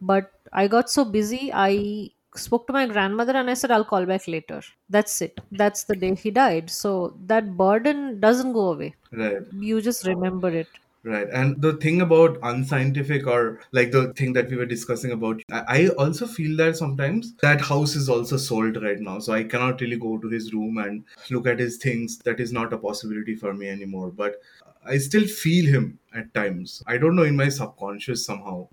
but 0.00 0.32
I 0.52 0.68
got 0.68 0.90
so 0.90 1.04
busy. 1.04 1.50
I 1.54 2.10
spoke 2.36 2.66
to 2.68 2.72
my 2.72 2.86
grandmother 2.86 3.32
and 3.36 3.50
I 3.50 3.54
said, 3.54 3.70
I'll 3.70 3.84
call 3.84 4.06
back 4.06 4.28
later. 4.28 4.62
That's 4.88 5.20
it. 5.22 5.40
That's 5.52 5.84
the 5.84 5.96
day 5.96 6.14
he 6.14 6.30
died. 6.30 6.70
So 6.70 7.18
that 7.26 7.56
burden 7.56 8.20
doesn't 8.20 8.52
go 8.52 8.72
away. 8.72 8.96
right 9.12 9.46
You 9.50 9.80
just 9.82 10.06
remember 10.06 10.50
it. 10.50 10.68
Right. 11.04 11.28
And 11.30 11.60
the 11.60 11.74
thing 11.74 12.00
about 12.00 12.38
unscientific 12.42 13.26
or 13.26 13.60
like 13.72 13.90
the 13.90 14.12
thing 14.14 14.32
that 14.34 14.50
we 14.50 14.56
were 14.56 14.66
discussing 14.66 15.12
about 15.12 15.42
i 15.50 15.88
also 15.98 16.26
feel 16.26 16.56
that 16.58 16.76
sometimes 16.76 17.34
that 17.42 17.60
house 17.60 17.94
is 17.96 18.08
also 18.08 18.36
sold 18.36 18.82
right 18.82 19.00
now. 19.00 19.18
So 19.18 19.32
i 19.32 19.44
cannot 19.44 19.80
really 19.80 19.96
go 19.96 20.18
to 20.18 20.28
his 20.28 20.52
room 20.52 20.78
and 20.78 21.04
look 21.30 21.46
at 21.46 21.58
his 21.58 21.76
things. 21.76 22.18
That 22.18 22.40
is 22.40 22.52
not 22.52 22.72
a 22.72 22.78
possibility 22.78 23.34
for 23.34 23.54
me 23.54 23.68
anymore. 23.68 24.10
But 24.10 24.40
i 24.84 24.98
still 24.98 25.26
feel 25.26 25.66
him 25.66 25.98
at 26.14 26.32
times. 26.34 26.82
I 26.86 26.98
don't 26.98 27.16
know 27.16 27.24
in 27.24 27.36
my 27.36 27.48
subconscious 27.48 28.24
somehow. 28.24 28.68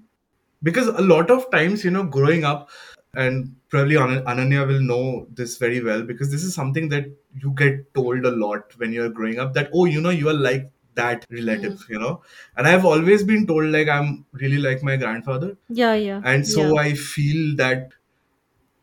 Because 0.64 0.88
a 0.88 1.02
lot 1.02 1.30
of 1.30 1.50
times 1.52 1.84
you 1.84 1.92
know 1.92 2.04
growing 2.04 2.44
up 2.44 2.70
and 3.14 3.56
probably 3.70 3.96
An- 3.96 4.24
ananya 4.26 4.68
will 4.68 4.82
know 4.82 5.28
this 5.34 5.58
very 5.58 5.82
well 5.84 6.02
because 6.04 6.32
this 6.32 6.44
is 6.44 6.54
something 6.54 6.90
that 6.90 7.06
you 7.42 7.52
get 7.52 7.94
told 7.94 8.26
a 8.26 8.32
lot 8.32 8.74
when 8.78 8.92
you're 8.92 9.10
growing 9.10 9.40
up 9.40 9.54
that 9.54 9.70
oh 9.74 9.86
you 9.86 10.02
know 10.02 10.10
you 10.10 10.30
are 10.30 10.34
like 10.34 10.70
that 11.02 11.26
relative 11.32 11.80
you 11.90 12.00
know 12.00 12.22
and 12.56 12.68
i've 12.68 12.86
always 12.86 13.24
been 13.24 13.46
told 13.48 13.66
like 13.78 13.88
i'm 13.88 14.26
really 14.44 14.58
like 14.58 14.84
my 14.84 14.98
grandfather 14.98 15.56
Yeah, 15.70 15.94
yeah. 15.96 16.22
and 16.24 16.48
so 16.48 16.66
Yeah. 16.66 16.82
i 16.82 16.94
feel 16.94 17.56
that 17.58 17.94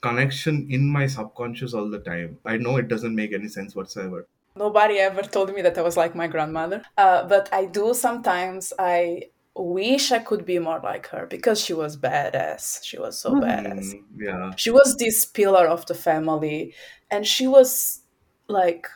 connection 0.00 0.66
in 0.70 0.86
my 0.88 1.06
subconscious 1.06 1.72
all 1.74 1.88
the 1.90 2.00
time 2.00 2.38
i 2.44 2.56
know 2.56 2.76
it 2.76 2.88
doesn't 2.88 3.14
make 3.14 3.32
any 3.32 3.48
sense 3.48 3.74
whatsoever 3.74 4.26
Nobody 4.56 4.98
ever 4.98 5.22
told 5.22 5.52
me 5.52 5.62
that 5.62 5.76
I 5.76 5.82
was 5.82 5.96
like 5.96 6.14
my 6.14 6.28
grandmother. 6.28 6.82
Uh, 6.96 7.26
but 7.26 7.48
I 7.52 7.64
do 7.66 7.92
sometimes, 7.92 8.72
I 8.78 9.30
wish 9.56 10.12
I 10.12 10.20
could 10.20 10.44
be 10.44 10.60
more 10.60 10.80
like 10.80 11.08
her 11.08 11.26
because 11.26 11.60
she 11.60 11.72
was 11.72 11.96
badass. 11.96 12.84
She 12.84 12.96
was 12.96 13.18
so 13.18 13.32
badass. 13.34 13.92
Mm, 13.92 14.02
yeah 14.16 14.52
She 14.54 14.70
was 14.70 14.94
this 14.96 15.26
pillar 15.26 15.66
of 15.66 15.86
the 15.86 15.94
family, 15.94 16.72
and 17.10 17.26
she 17.26 17.48
was 17.48 18.04
like 18.48 18.86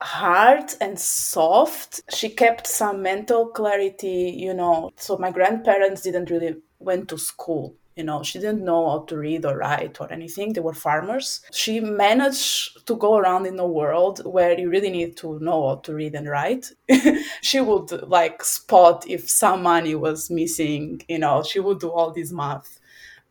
hard 0.00 0.74
and 0.80 0.98
soft. 0.98 2.00
She 2.14 2.28
kept 2.30 2.66
some 2.66 3.02
mental 3.02 3.46
clarity, 3.46 4.34
you 4.36 4.54
know. 4.54 4.90
So 4.96 5.18
my 5.18 5.30
grandparents 5.30 6.02
didn't 6.02 6.30
really 6.30 6.56
went 6.78 7.08
to 7.08 7.18
school. 7.18 7.74
You 7.96 8.04
know, 8.04 8.22
she 8.22 8.38
didn't 8.38 8.64
know 8.64 8.88
how 8.88 9.00
to 9.06 9.18
read 9.18 9.44
or 9.44 9.58
write 9.58 10.00
or 10.00 10.12
anything. 10.12 10.52
They 10.52 10.60
were 10.60 10.72
farmers. 10.72 11.40
She 11.52 11.80
managed 11.80 12.86
to 12.86 12.94
go 12.94 13.16
around 13.16 13.46
in 13.46 13.58
a 13.58 13.66
world 13.66 14.24
where 14.24 14.56
you 14.56 14.70
really 14.70 14.90
need 14.90 15.16
to 15.16 15.40
know 15.40 15.68
how 15.68 15.74
to 15.76 15.94
read 15.94 16.14
and 16.14 16.28
write. 16.28 16.70
she 17.42 17.60
would 17.60 17.90
like 18.08 18.44
spot 18.44 19.04
if 19.08 19.28
some 19.28 19.64
money 19.64 19.96
was 19.96 20.30
missing, 20.30 21.02
you 21.08 21.18
know, 21.18 21.42
she 21.42 21.58
would 21.58 21.80
do 21.80 21.90
all 21.90 22.12
this 22.12 22.30
math 22.30 22.78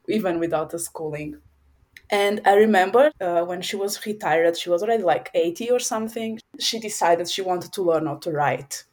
even 0.10 0.40
without 0.40 0.70
the 0.70 0.80
schooling. 0.80 1.38
And 2.10 2.42
I 2.46 2.54
remember 2.56 3.12
uh, 3.20 3.44
when 3.44 3.62
she 3.62 3.76
was 3.76 4.06
retired, 4.06 4.58
she 4.58 4.70
was 4.70 4.82
already 4.82 5.04
like 5.04 5.30
80 5.34 5.72
or 5.72 5.80
something. 5.80 6.40
She 6.60 6.80
decided 6.80 7.30
she 7.30 7.42
wanted 7.42 7.74
to 7.74 7.84
learn 7.84 8.06
how 8.06 8.16
to 8.16 8.32
write. 8.32 8.84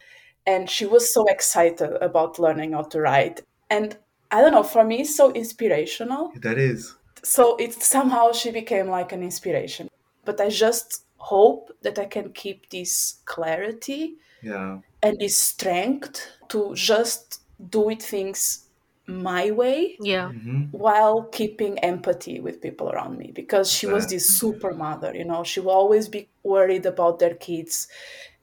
And 0.46 0.68
she 0.68 0.84
was 0.84 1.12
so 1.14 1.24
excited 1.26 1.92
about 2.02 2.38
learning 2.38 2.72
how 2.72 2.82
to 2.82 3.00
write. 3.00 3.40
And 3.70 3.96
I 4.30 4.40
don't 4.40 4.52
know, 4.52 4.62
for 4.62 4.84
me, 4.84 5.02
it's 5.02 5.16
so 5.16 5.32
inspirational. 5.32 6.32
that 6.36 6.58
is 6.58 6.94
So 7.22 7.56
it 7.56 7.72
somehow 7.72 8.32
she 8.32 8.50
became 8.50 8.88
like 8.88 9.12
an 9.12 9.22
inspiration. 9.22 9.88
But 10.24 10.40
I 10.40 10.48
just 10.48 11.04
hope 11.16 11.70
that 11.82 11.98
I 11.98 12.04
can 12.04 12.32
keep 12.32 12.68
this 12.68 13.20
clarity 13.24 14.16
yeah 14.42 14.78
and 15.02 15.18
this 15.18 15.36
strength 15.36 16.20
to 16.48 16.74
just 16.74 17.40
do 17.70 17.88
it 17.88 18.02
things 18.02 18.68
my 19.06 19.50
way 19.50 19.96
Yeah. 20.00 20.30
hmm 20.30 20.62
while 20.70 21.22
keeping 21.30 21.78
empathy 21.80 22.40
with 22.40 22.60
people 22.60 22.90
around 22.90 23.16
me 23.16 23.30
because 23.32 23.70
she 23.72 23.86
was 23.86 24.06
this 24.08 24.26
super 24.40 24.72
mother 24.74 25.14
you 25.14 25.24
know? 25.24 25.44
She 25.44 25.60
will 25.60 25.70
always 25.70 26.08
be 26.08 26.28
worried 26.42 26.86
about 26.86 27.18
their 27.20 27.34
kids 27.34 27.86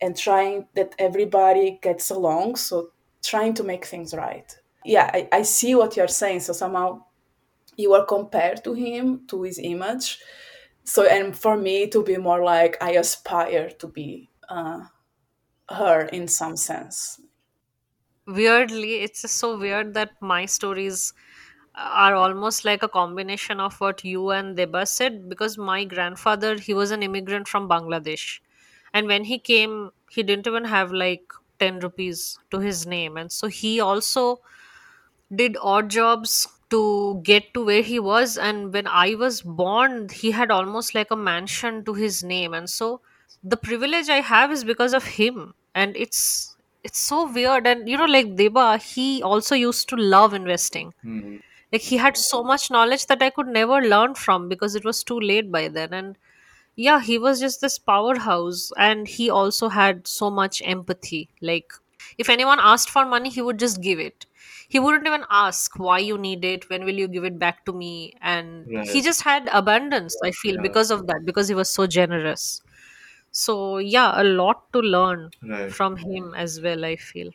and 0.02 0.16
trying 0.16 0.68
that 0.76 0.96
everybody 0.98 1.80
gets 1.82 2.10
along 2.10 2.56
so 2.56 2.92
trying 3.24 3.54
to 3.56 3.64
make 3.64 3.86
things 3.86 4.14
right. 4.14 4.50
Yeah 4.86 5.10
i, 5.14 5.28
I 5.40 5.42
see 5.44 5.76
what 5.76 5.98
you're 5.98 6.08
saying. 6.22 6.42
So 6.42 6.54
somehow 6.54 7.04
you 7.78 7.94
are 7.94 8.06
compared 8.06 8.64
to 8.64 8.74
him 8.74 9.26
to 9.28 9.44
his 9.44 9.60
image. 9.60 10.20
So 10.84 11.06
and 11.06 11.38
for 11.38 11.58
me 11.58 11.88
to 11.90 12.04
be 12.04 12.18
more 12.18 12.44
like 12.44 12.78
i 12.82 12.92
aspire 12.92 13.70
to 13.80 13.88
be 13.88 14.30
uh, 14.50 14.82
her 15.70 16.02
in 16.18 16.28
some 16.28 16.58
sense 16.58 17.20
weirdly 18.28 18.96
it's 19.02 19.22
just 19.24 19.38
so 19.38 19.58
weird 19.58 19.94
that 19.94 20.12
my 20.22 20.46
stories 20.46 21.14
are 21.76 22.16
almost 22.16 22.66
like 22.66 22.84
a 22.84 22.88
combination 22.90 23.60
of 23.60 23.80
what 23.80 24.04
you 24.04 24.30
and 24.32 24.58
Deba 24.58 24.88
said 24.88 25.30
because 25.30 25.58
my 25.58 25.84
grandfather 25.86 26.58
he 26.58 26.74
was 26.74 26.92
an 26.92 27.02
immigrant 27.04 27.48
from 27.48 27.70
Bangladesh. 27.70 28.40
And 28.94 29.08
when 29.08 29.24
he 29.24 29.40
came 29.40 29.92
he 30.10 30.24
didn't 30.24 30.48
even 30.48 30.66
have 30.66 30.92
like 30.92 31.32
10 31.60 31.80
rupees 31.80 32.38
to 32.52 32.60
his 32.60 32.86
name. 32.86 33.18
And 33.18 33.32
so 33.32 33.48
he 33.48 33.80
also 33.80 34.42
did 35.34 35.58
odd 35.62 35.90
jobs 35.90 36.48
to 36.70 37.20
get 37.24 37.54
to 37.54 37.66
where 37.66 37.82
he 37.82 38.00
was. 38.00 38.38
And 38.38 38.74
when 38.74 38.88
i 38.88 39.16
was 39.16 39.42
born 39.42 40.10
he 40.10 40.32
had 40.32 40.52
almost 40.52 40.96
like 40.96 41.12
a 41.12 41.16
mansion 41.16 41.84
to 41.86 41.94
his 41.94 42.24
name. 42.24 42.54
And 42.54 42.70
so 42.70 43.02
the 43.44 43.58
privilege 43.58 44.10
i 44.10 44.22
have 44.22 44.52
is 44.52 44.64
because 44.64 44.94
of 44.94 45.06
him. 45.20 45.54
And 45.76 45.96
it's 45.96 46.56
it's 46.84 47.00
so 47.00 47.32
weird. 47.32 47.68
And 47.68 47.88
you 47.88 47.98
know 47.98 48.06
like 48.06 48.36
deba 48.36 48.82
he 48.82 49.22
also 49.24 49.56
used 49.56 49.90
to 49.90 49.96
love 49.96 50.34
investing. 50.34 50.94
Hmm. 51.02 51.38
Like 51.72 51.82
he 51.82 51.98
had 51.98 52.18
so 52.18 52.44
much 52.44 52.70
knowledge 52.70 53.06
that 53.08 53.22
i 53.22 53.30
could 53.30 53.48
never 53.48 53.82
learn 53.82 54.16
from 54.16 54.50
because 54.50 54.76
it 54.76 54.84
was 54.84 55.04
too 55.04 55.20
late 55.20 55.52
by 55.52 55.68
then. 55.68 55.94
And 55.94 56.18
yeah 56.76 57.02
he 57.02 57.18
was 57.18 57.40
just 57.40 57.62
this 57.62 57.78
powerhouse. 57.78 58.72
And 58.78 59.08
he 59.08 59.30
also 59.30 59.70
had 59.70 60.08
so 60.08 60.30
much 60.30 60.62
empathy. 60.66 61.30
Like 61.42 61.74
if 62.18 62.30
anyone 62.30 62.60
asked 62.60 62.90
for 62.90 63.06
money 63.06 63.30
he 63.30 63.42
would 63.42 63.60
just 63.60 63.82
give 63.82 64.00
it. 64.00 64.26
He 64.68 64.80
wouldn't 64.80 65.06
even 65.06 65.26
ask 65.30 65.78
why 65.78 66.00
you 66.00 66.18
need 66.18 66.46
it? 66.46 66.70
When 66.70 66.86
will 66.86 66.98
you 66.98 67.10
give 67.10 67.26
it 67.26 67.38
back 67.38 67.66
to 67.66 67.74
me? 67.74 68.14
And 68.22 68.66
he 68.88 69.02
just 69.02 69.22
had 69.22 69.50
abundance 69.52 70.16
i 70.24 70.32
feel 70.32 70.56
yeah. 70.56 70.62
because 70.62 70.92
of 70.92 71.08
that 71.08 71.26
because 71.26 71.48
he 71.48 71.56
was 71.56 71.70
so 71.70 71.86
generous 71.88 72.62
so 73.32 73.78
yeah 73.80 74.22
a 74.22 74.24
lot 74.24 74.72
to 74.74 74.80
learn 74.80 75.30
right 75.44 75.72
from 75.72 75.98
him 75.98 76.34
as 76.36 76.62
well 76.62 76.86
i 76.86 76.96
feel 76.96 77.32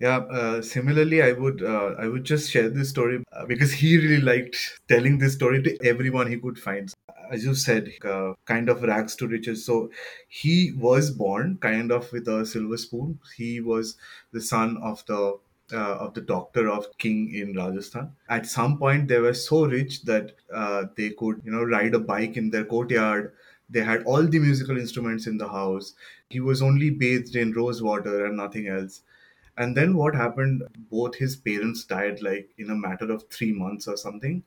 Yeah, 0.00 0.18
uh, 0.18 0.60
similarly, 0.60 1.22
I 1.22 1.32
would 1.32 1.62
uh, 1.62 1.94
I 1.98 2.08
would 2.08 2.24
just 2.24 2.50
share 2.50 2.68
this 2.68 2.90
story 2.90 3.22
uh, 3.32 3.46
because 3.46 3.72
he 3.72 3.96
really 3.96 4.20
liked 4.20 4.80
telling 4.88 5.18
this 5.18 5.34
story 5.34 5.62
to 5.62 5.78
everyone 5.86 6.30
he 6.30 6.38
could 6.38 6.58
find. 6.58 6.92
As 7.30 7.44
you 7.44 7.54
said, 7.54 7.90
uh, 8.04 8.32
kind 8.44 8.68
of 8.68 8.82
rags 8.82 9.14
to 9.16 9.28
riches. 9.28 9.64
So 9.64 9.90
he 10.28 10.72
was 10.76 11.10
born 11.10 11.58
kind 11.58 11.92
of 11.92 12.12
with 12.12 12.28
a 12.28 12.44
silver 12.44 12.76
spoon. 12.76 13.20
He 13.36 13.60
was 13.60 13.96
the 14.32 14.40
son 14.40 14.76
of 14.82 15.04
the 15.06 15.38
uh, 15.72 15.96
of 16.06 16.12
the 16.14 16.20
doctor 16.20 16.68
of 16.68 16.86
king 16.98 17.32
in 17.32 17.54
Rajasthan. 17.56 18.14
At 18.28 18.46
some 18.46 18.78
point, 18.78 19.08
they 19.08 19.20
were 19.20 19.32
so 19.34 19.64
rich 19.64 20.02
that 20.02 20.32
uh, 20.52 20.86
they 20.96 21.10
could 21.10 21.40
you 21.44 21.52
know 21.52 21.62
ride 21.62 21.94
a 21.94 22.00
bike 22.00 22.36
in 22.36 22.50
their 22.50 22.64
courtyard. 22.64 23.32
They 23.74 23.84
had 23.84 24.04
all 24.04 24.26
the 24.26 24.38
musical 24.38 24.78
instruments 24.78 25.26
in 25.26 25.38
the 25.38 25.48
house. 25.48 25.94
He 26.30 26.40
was 26.40 26.62
only 26.62 26.90
bathed 26.90 27.36
in 27.36 27.52
rose 27.52 27.82
water 27.82 28.24
and 28.26 28.38
nothing 28.38 28.68
else 28.68 29.02
And 29.56 29.76
then 29.76 29.96
what 29.96 30.14
happened? 30.14 30.62
Both 30.90 31.16
his 31.16 31.36
parents 31.36 31.84
died 31.84 32.22
like 32.22 32.50
in 32.58 32.70
a 32.70 32.76
matter 32.76 33.10
of 33.12 33.28
three 33.30 33.52
months 33.52 33.88
or 33.88 33.96
something. 33.96 34.44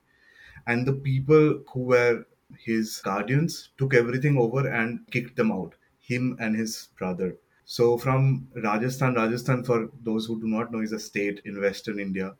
And 0.66 0.86
the 0.86 0.92
people 0.94 1.64
who 1.72 1.80
were 1.80 2.26
his 2.58 3.00
guardians 3.04 3.70
took 3.78 3.94
everything 3.94 4.38
over 4.38 4.68
and 4.68 5.00
kicked 5.10 5.36
them 5.36 5.52
out, 5.52 5.74
him 6.00 6.36
and 6.40 6.56
his 6.56 6.88
brother. 6.98 7.36
So 7.66 7.98
from 7.98 8.48
Rajasthan, 8.56 9.14
Rajasthan, 9.14 9.64
for 9.64 9.90
those 10.02 10.26
who 10.26 10.40
do 10.40 10.48
not 10.48 10.72
know, 10.72 10.80
is 10.80 10.92
a 10.92 10.98
state 11.00 11.42
in 11.44 11.60
Western 11.60 12.00
India. 12.00 12.36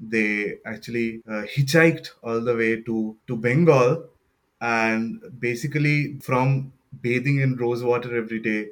They 0.00 0.58
actually 0.66 1.22
uh, 1.28 1.42
hitchhiked 1.44 2.10
all 2.22 2.40
the 2.40 2.56
way 2.56 2.82
to, 2.82 3.16
to 3.28 3.36
Bengal 3.36 4.10
and 4.62 5.20
basically 5.38 6.18
from 6.20 6.72
bathing 7.00 7.40
in 7.40 7.56
rose 7.56 7.82
water 7.82 8.16
every 8.16 8.40
day 8.40 8.68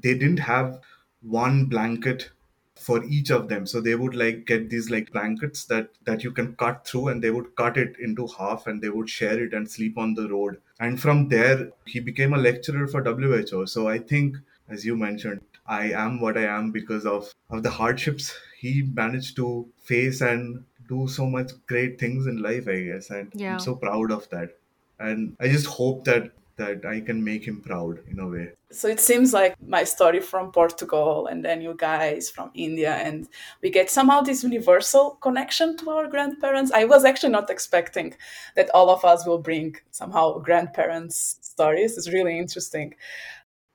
they 0.00 0.14
didn't 0.14 0.38
have 0.38 0.80
one 1.22 1.64
blanket 1.66 2.30
for 2.76 3.04
each 3.04 3.30
of 3.30 3.48
them. 3.48 3.66
So 3.66 3.80
they 3.80 3.94
would 3.94 4.14
like 4.14 4.46
get 4.46 4.68
these 4.68 4.90
like 4.90 5.12
blankets 5.12 5.64
that 5.66 5.90
that 6.04 6.24
you 6.24 6.32
can 6.32 6.54
cut 6.56 6.86
through 6.86 7.08
and 7.08 7.22
they 7.22 7.30
would 7.30 7.54
cut 7.56 7.76
it 7.76 7.96
into 7.98 8.26
half 8.38 8.66
and 8.66 8.82
they 8.82 8.88
would 8.88 9.08
share 9.08 9.42
it 9.42 9.54
and 9.54 9.70
sleep 9.70 9.96
on 9.96 10.14
the 10.14 10.28
road. 10.28 10.60
And 10.80 11.00
from 11.00 11.28
there 11.28 11.70
he 11.86 12.00
became 12.00 12.34
a 12.34 12.38
lecturer 12.38 12.86
for 12.86 13.02
who 13.04 13.66
so 13.66 13.88
i 13.88 13.98
think 13.98 14.36
as 14.68 14.84
you 14.84 14.96
mentioned 14.96 15.40
i 15.66 15.92
am 15.92 16.20
what 16.20 16.36
i 16.36 16.44
am 16.44 16.70
because 16.72 17.06
of 17.06 17.32
of 17.50 17.62
the 17.62 17.70
hardships 17.70 18.34
he 18.58 18.82
managed 18.82 19.36
to 19.36 19.66
face 19.78 20.20
and 20.20 20.64
do 20.88 21.06
so 21.08 21.26
much 21.26 21.52
great 21.66 21.98
things 21.98 22.26
in 22.26 22.42
life 22.42 22.68
i 22.68 22.80
guess. 22.80 23.10
And 23.10 23.32
i'm 23.54 23.60
so 23.60 23.76
proud 23.76 24.10
of 24.10 24.28
that 24.30 24.56
and 24.98 25.36
I 25.40 25.48
just 25.48 25.66
hope 25.66 26.04
that 26.04 26.32
that 26.56 26.84
I 26.86 27.00
can 27.00 27.24
make 27.24 27.44
him 27.44 27.60
proud 27.60 27.98
in 28.08 28.20
a 28.20 28.28
way. 28.28 28.52
So 28.70 28.86
it 28.88 29.00
seems 29.00 29.32
like 29.32 29.56
my 29.60 29.82
story 29.84 30.20
from 30.20 30.52
Portugal 30.52 31.26
and 31.26 31.44
then 31.44 31.60
you 31.60 31.74
guys 31.76 32.30
from 32.30 32.50
India, 32.54 32.94
and 32.94 33.28
we 33.62 33.70
get 33.70 33.90
somehow 33.90 34.20
this 34.20 34.42
universal 34.42 35.18
connection 35.20 35.76
to 35.78 35.90
our 35.90 36.06
grandparents. 36.06 36.70
I 36.72 36.84
was 36.84 37.04
actually 37.04 37.32
not 37.32 37.50
expecting 37.50 38.14
that 38.54 38.70
all 38.70 38.90
of 38.90 39.04
us 39.04 39.26
will 39.26 39.38
bring 39.38 39.76
somehow 39.90 40.38
grandparents' 40.38 41.38
stories. 41.42 41.98
It's 41.98 42.12
really 42.12 42.38
interesting. 42.38 42.94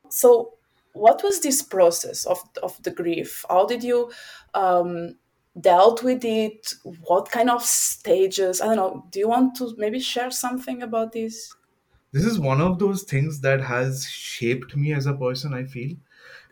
So, 0.09 0.53
what 0.93 1.21
was 1.23 1.41
this 1.41 1.61
process 1.61 2.25
of, 2.25 2.41
of 2.63 2.81
the 2.83 2.91
grief? 2.91 3.45
How 3.49 3.65
did 3.65 3.83
you 3.83 4.11
um, 4.53 5.15
dealt 5.59 6.03
with 6.03 6.23
it? 6.25 6.73
What 7.01 7.31
kind 7.31 7.49
of 7.49 7.63
stages? 7.63 8.61
I 8.61 8.67
don't 8.67 8.75
know. 8.77 9.05
Do 9.11 9.19
you 9.19 9.27
want 9.27 9.55
to 9.57 9.73
maybe 9.77 9.99
share 9.99 10.31
something 10.31 10.81
about 10.81 11.11
this? 11.11 11.53
This 12.11 12.25
is 12.25 12.39
one 12.39 12.59
of 12.59 12.79
those 12.79 13.03
things 13.03 13.39
that 13.41 13.61
has 13.61 14.07
shaped 14.07 14.75
me 14.75 14.93
as 14.93 15.05
a 15.05 15.13
person, 15.13 15.53
I 15.53 15.65
feel. 15.65 15.95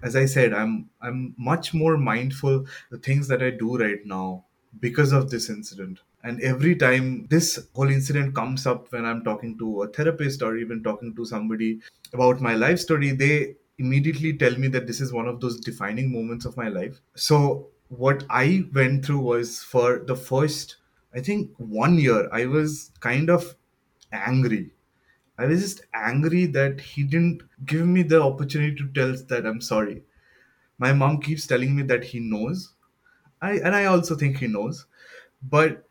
As 0.03 0.15
I 0.15 0.25
said, 0.25 0.53
I'm 0.53 0.89
I'm 1.01 1.33
much 1.37 1.73
more 1.73 1.97
mindful 1.97 2.65
the 2.91 2.99
things 2.99 3.27
that 3.29 3.41
I 3.41 3.49
do 3.49 3.77
right 3.77 4.05
now 4.05 4.45
because 4.79 5.11
of 5.11 5.31
this 5.31 5.49
incident. 5.49 5.99
And 6.23 6.41
every 6.41 6.75
time 6.75 7.25
this 7.29 7.67
whole 7.73 7.89
incident 7.89 8.35
comes 8.35 8.67
up 8.67 8.91
when 8.91 9.05
I'm 9.05 9.23
talking 9.23 9.57
to 9.59 9.83
a 9.83 9.87
therapist 9.87 10.41
or 10.41 10.57
even 10.57 10.83
talking 10.83 11.15
to 11.15 11.25
somebody 11.25 11.79
about 12.13 12.41
my 12.41 12.53
life 12.53 12.79
story, 12.79 13.11
they 13.11 13.55
immediately 13.79 14.33
tell 14.33 14.55
me 14.57 14.67
that 14.67 14.87
this 14.87 15.01
is 15.01 15.13
one 15.13 15.27
of 15.27 15.39
those 15.39 15.59
defining 15.59 16.11
moments 16.11 16.45
of 16.45 16.57
my 16.57 16.67
life. 16.67 16.99
So 17.15 17.69
what 17.89 18.25
I 18.29 18.65
went 18.73 19.05
through 19.05 19.19
was 19.19 19.63
for 19.63 19.99
the 19.99 20.15
first, 20.15 20.77
I 21.13 21.21
think 21.21 21.51
one 21.57 21.97
year, 21.97 22.29
I 22.31 22.45
was 22.45 22.91
kind 22.99 23.29
of 23.29 23.55
angry 24.11 24.71
I 25.39 25.45
was 25.47 25.61
just 25.61 25.81
angry 25.93 26.45
that 26.47 26.81
he 26.81 27.03
didn't 27.03 27.43
give 27.65 27.87
me 27.87 28.03
the 28.03 28.21
opportunity 28.21 28.75
to 28.77 28.87
tell 28.93 29.13
that 29.29 29.45
I'm 29.45 29.61
sorry. 29.61 30.03
My 30.79 30.93
mom 30.93 31.21
keeps 31.21 31.47
telling 31.47 31.75
me 31.75 31.83
that 31.83 32.03
he 32.05 32.19
knows. 32.19 32.73
I 33.41 33.53
and 33.59 33.75
I 33.75 33.85
also 33.85 34.15
think 34.15 34.37
he 34.37 34.47
knows. 34.47 34.85
But 35.43 35.89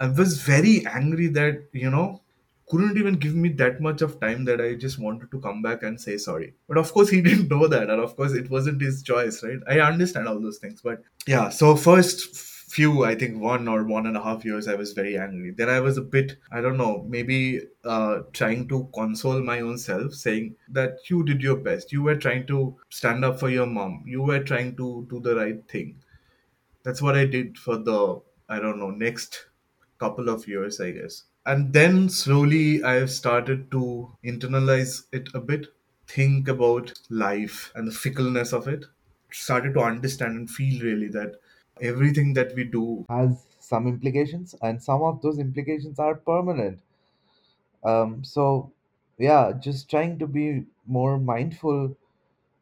I 0.00 0.08
was 0.08 0.42
very 0.42 0.86
angry 0.86 1.28
that, 1.28 1.68
you 1.72 1.90
know, 1.90 2.22
couldn't 2.68 2.96
even 2.98 3.14
give 3.14 3.34
me 3.34 3.50
that 3.50 3.80
much 3.80 4.02
of 4.02 4.20
time 4.20 4.44
that 4.46 4.60
I 4.60 4.74
just 4.74 4.98
wanted 4.98 5.30
to 5.30 5.40
come 5.40 5.62
back 5.62 5.82
and 5.82 6.00
say 6.00 6.16
sorry. 6.16 6.54
But 6.68 6.78
of 6.78 6.92
course 6.92 7.08
he 7.08 7.20
didn't 7.28 7.48
know 7.48 7.66
that 7.68 7.90
and 7.90 8.00
of 8.00 8.16
course 8.16 8.32
it 8.32 8.50
wasn't 8.50 8.80
his 8.80 9.02
choice, 9.02 9.42
right? 9.42 9.58
I 9.68 9.80
understand 9.80 10.28
all 10.28 10.40
those 10.40 10.58
things. 10.58 10.80
But 10.82 11.02
yeah, 11.26 11.48
so 11.48 11.76
first 11.76 12.36
few, 12.70 13.04
I 13.04 13.14
think 13.14 13.40
one 13.40 13.68
or 13.68 13.84
one 13.84 14.06
and 14.06 14.16
a 14.16 14.22
half 14.22 14.44
years 14.44 14.66
I 14.66 14.74
was 14.74 14.92
very 14.92 15.16
angry. 15.16 15.52
Then 15.52 15.68
I 15.68 15.80
was 15.80 15.96
a 15.96 16.02
bit, 16.02 16.36
I 16.50 16.60
don't 16.60 16.76
know, 16.76 17.04
maybe 17.08 17.60
uh 17.84 18.20
trying 18.32 18.68
to 18.68 18.88
console 18.94 19.40
my 19.42 19.60
own 19.60 19.78
self, 19.78 20.14
saying 20.14 20.56
that 20.70 21.08
you 21.08 21.24
did 21.24 21.42
your 21.42 21.56
best. 21.56 21.92
You 21.92 22.02
were 22.02 22.16
trying 22.16 22.46
to 22.48 22.76
stand 22.88 23.24
up 23.24 23.38
for 23.38 23.50
your 23.50 23.66
mom. 23.66 24.02
You 24.06 24.22
were 24.22 24.42
trying 24.42 24.76
to 24.76 25.06
do 25.10 25.20
the 25.20 25.36
right 25.36 25.66
thing 25.68 25.96
that's 26.84 27.02
what 27.02 27.16
I 27.16 27.24
did 27.24 27.58
for 27.58 27.76
the, 27.76 28.20
I 28.48 28.60
don't 28.60 28.78
know, 28.78 28.90
next 28.90 29.46
couple 29.98 30.28
of 30.28 30.46
years, 30.46 30.80
I 30.80 30.92
guess. 30.92 31.24
And 31.46 31.72
then 31.72 32.08
slowly 32.08 32.82
I've 32.82 33.10
started 33.10 33.70
to 33.70 34.16
internalize 34.24 35.04
it 35.12 35.28
a 35.34 35.40
bit, 35.40 35.68
think 36.06 36.48
about 36.48 36.92
life 37.10 37.72
and 37.74 37.88
the 37.88 37.92
fickleness 37.92 38.52
of 38.52 38.68
it, 38.68 38.84
started 39.30 39.74
to 39.74 39.80
understand 39.80 40.36
and 40.36 40.50
feel 40.50 40.82
really 40.82 41.08
that 41.08 41.36
everything 41.80 42.34
that 42.34 42.54
we 42.54 42.64
do 42.64 43.04
has 43.08 43.46
some 43.58 43.86
implications 43.88 44.54
and 44.62 44.82
some 44.82 45.02
of 45.02 45.20
those 45.22 45.38
implications 45.38 45.98
are 45.98 46.14
permanent 46.14 46.78
um, 47.84 48.22
so 48.24 48.72
yeah 49.18 49.52
just 49.60 49.90
trying 49.90 50.18
to 50.18 50.26
be 50.26 50.64
more 50.86 51.18
mindful 51.18 51.96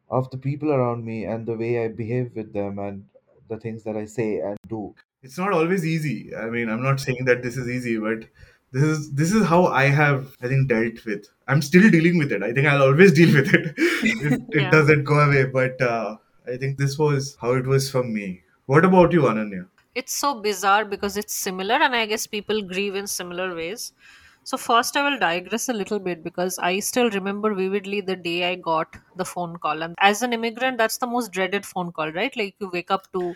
of 0.09 0.29
the 0.31 0.37
people 0.37 0.71
around 0.71 1.05
me 1.05 1.25
and 1.25 1.45
the 1.47 1.55
way 1.55 1.83
I 1.83 1.89
behave 1.89 2.35
with 2.35 2.53
them 2.53 2.79
and 2.79 3.05
the 3.49 3.57
things 3.57 3.83
that 3.83 3.97
I 3.97 4.05
say 4.05 4.39
and 4.39 4.57
do. 4.67 4.95
It's 5.23 5.37
not 5.37 5.53
always 5.53 5.85
easy. 5.85 6.35
I 6.35 6.49
mean, 6.49 6.69
I'm 6.69 6.83
not 6.83 6.99
saying 6.99 7.25
that 7.25 7.43
this 7.43 7.57
is 7.57 7.69
easy, 7.69 7.97
but 7.97 8.25
this 8.73 8.83
is 8.83 9.11
this 9.13 9.31
is 9.31 9.45
how 9.45 9.65
I 9.67 9.83
have 9.85 10.35
I 10.41 10.47
think 10.47 10.67
dealt 10.67 11.05
with. 11.05 11.27
I'm 11.47 11.61
still 11.61 11.89
dealing 11.89 12.17
with 12.17 12.31
it. 12.31 12.41
I 12.41 12.51
think 12.53 12.67
I'll 12.67 12.81
always 12.81 13.13
deal 13.13 13.33
with 13.33 13.53
it. 13.53 13.73
it, 13.77 14.41
it 14.49 14.71
doesn't 14.71 15.03
go 15.03 15.19
away, 15.19 15.45
but 15.45 15.79
uh, 15.81 16.17
I 16.47 16.57
think 16.57 16.77
this 16.77 16.97
was 16.97 17.37
how 17.39 17.53
it 17.53 17.67
was 17.67 17.91
for 17.91 18.03
me. 18.03 18.41
What 18.65 18.83
about 18.83 19.13
you, 19.13 19.21
Ananya? 19.21 19.67
It's 19.93 20.13
so 20.13 20.41
bizarre 20.41 20.85
because 20.85 21.17
it's 21.17 21.33
similar, 21.33 21.75
and 21.75 21.95
I 21.95 22.07
guess 22.07 22.25
people 22.25 22.63
grieve 22.63 22.95
in 22.95 23.05
similar 23.05 23.53
ways. 23.55 23.91
So, 24.45 24.57
first, 24.57 24.95
I 24.97 25.09
will 25.09 25.19
digress 25.19 25.69
a 25.69 25.73
little 25.73 25.99
bit 25.99 26.23
because 26.23 26.57
I 26.59 26.79
still 26.79 27.09
remember 27.09 27.53
vividly 27.53 28.01
the 28.01 28.15
day 28.15 28.49
I 28.51 28.55
got 28.55 28.95
the 29.15 29.25
phone 29.25 29.57
call. 29.57 29.81
And 29.83 29.95
as 29.99 30.21
an 30.21 30.33
immigrant, 30.33 30.77
that's 30.77 30.97
the 30.97 31.07
most 31.07 31.31
dreaded 31.31 31.65
phone 31.65 31.91
call, 31.91 32.11
right? 32.11 32.35
Like 32.35 32.55
you 32.59 32.69
wake 32.71 32.91
up 32.91 33.11
to 33.13 33.35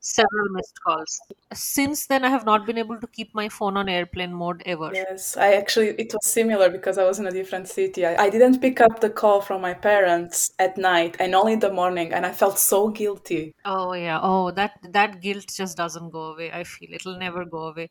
several 0.00 0.48
missed 0.50 0.80
calls. 0.82 1.20
Since 1.52 2.06
then, 2.06 2.24
I 2.24 2.28
have 2.30 2.46
not 2.46 2.66
been 2.66 2.78
able 2.78 2.98
to 3.00 3.06
keep 3.06 3.34
my 3.34 3.48
phone 3.48 3.76
on 3.76 3.88
airplane 3.88 4.32
mode 4.32 4.62
ever. 4.64 4.92
Yes, 4.94 5.36
I 5.36 5.54
actually, 5.54 5.88
it 5.98 6.12
was 6.12 6.24
similar 6.26 6.70
because 6.70 6.98
I 6.98 7.04
was 7.04 7.18
in 7.18 7.26
a 7.26 7.30
different 7.30 7.68
city. 7.68 8.06
I, 8.06 8.24
I 8.24 8.30
didn't 8.30 8.60
pick 8.60 8.80
up 8.80 9.00
the 9.00 9.10
call 9.10 9.40
from 9.40 9.60
my 9.60 9.74
parents 9.74 10.52
at 10.58 10.78
night 10.78 11.16
and 11.20 11.34
only 11.34 11.54
in 11.54 11.60
the 11.60 11.72
morning, 11.72 12.12
and 12.12 12.24
I 12.24 12.32
felt 12.32 12.58
so 12.58 12.88
guilty. 12.88 13.52
Oh 13.64 13.92
yeah. 13.92 14.18
Oh, 14.22 14.50
that 14.52 14.72
that 14.92 15.20
guilt 15.20 15.46
just 15.54 15.76
doesn't 15.76 16.10
go 16.10 16.32
away. 16.32 16.50
I 16.52 16.64
feel 16.64 16.92
it'll 16.92 17.18
never 17.18 17.44
go 17.44 17.68
away. 17.68 17.90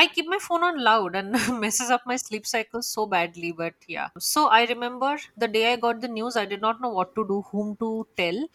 I 0.00 0.06
keep 0.06 0.26
my 0.28 0.38
phone 0.38 0.62
on 0.62 0.76
loud 0.82 1.14
and 1.16 1.32
messes 1.60 1.90
up 1.90 2.02
my 2.06 2.16
sleep 2.16 2.46
cycle 2.46 2.82
so 2.82 3.04
badly, 3.06 3.52
but 3.52 3.74
yeah. 3.86 4.08
So 4.18 4.46
I 4.48 4.64
remember 4.66 5.18
the 5.36 5.48
day 5.48 5.72
I 5.72 5.76
got 5.76 6.00
the 6.00 6.08
news, 6.08 6.36
I 6.36 6.44
did 6.46 6.60
not 6.60 6.80
know 6.80 6.88
what 6.90 7.14
to 7.16 7.26
do, 7.26 7.42
whom 7.50 7.76
to 7.76 8.06
tell. 8.16 8.46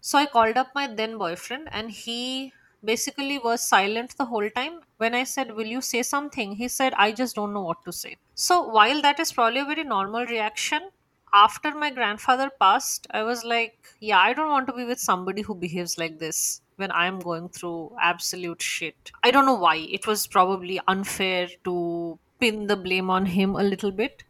So 0.00 0.18
I 0.18 0.26
called 0.26 0.56
up 0.58 0.68
my 0.74 0.86
then 0.86 1.18
boyfriend 1.18 1.68
and 1.72 1.90
he 1.90 2.52
basically 2.84 3.38
was 3.38 3.62
silent 3.64 4.16
the 4.18 4.26
whole 4.26 4.50
time. 4.50 4.80
When 4.98 5.14
I 5.14 5.24
said, 5.24 5.52
Will 5.56 5.66
you 5.66 5.80
say 5.80 6.02
something? 6.02 6.56
He 6.56 6.68
said, 6.68 6.94
I 6.96 7.12
just 7.12 7.36
don't 7.36 7.52
know 7.54 7.62
what 7.62 7.84
to 7.86 7.92
say. 7.92 8.16
So 8.34 8.62
while 8.68 9.02
that 9.02 9.20
is 9.20 9.32
probably 9.32 9.60
a 9.60 9.64
very 9.64 9.84
normal 9.84 10.26
reaction, 10.26 10.90
after 11.34 11.72
my 11.74 11.90
grandfather 11.90 12.50
passed, 12.60 13.06
I 13.10 13.22
was 13.22 13.44
like, 13.44 13.78
Yeah, 14.00 14.18
I 14.18 14.32
don't 14.32 14.50
want 14.50 14.66
to 14.68 14.72
be 14.72 14.84
with 14.84 15.00
somebody 15.00 15.42
who 15.42 15.54
behaves 15.54 15.98
like 15.98 16.18
this 16.18 16.60
when 16.76 16.92
I'm 16.92 17.20
going 17.20 17.48
through 17.48 17.96
absolute 18.00 18.62
shit. 18.62 19.12
I 19.22 19.30
don't 19.30 19.46
know 19.46 19.54
why. 19.54 19.76
It 19.76 20.06
was 20.06 20.26
probably 20.26 20.80
unfair 20.88 21.48
to 21.64 22.18
pin 22.40 22.66
the 22.66 22.76
blame 22.76 23.10
on 23.10 23.26
him 23.26 23.54
a 23.56 23.62
little 23.62 23.92
bit 23.92 24.24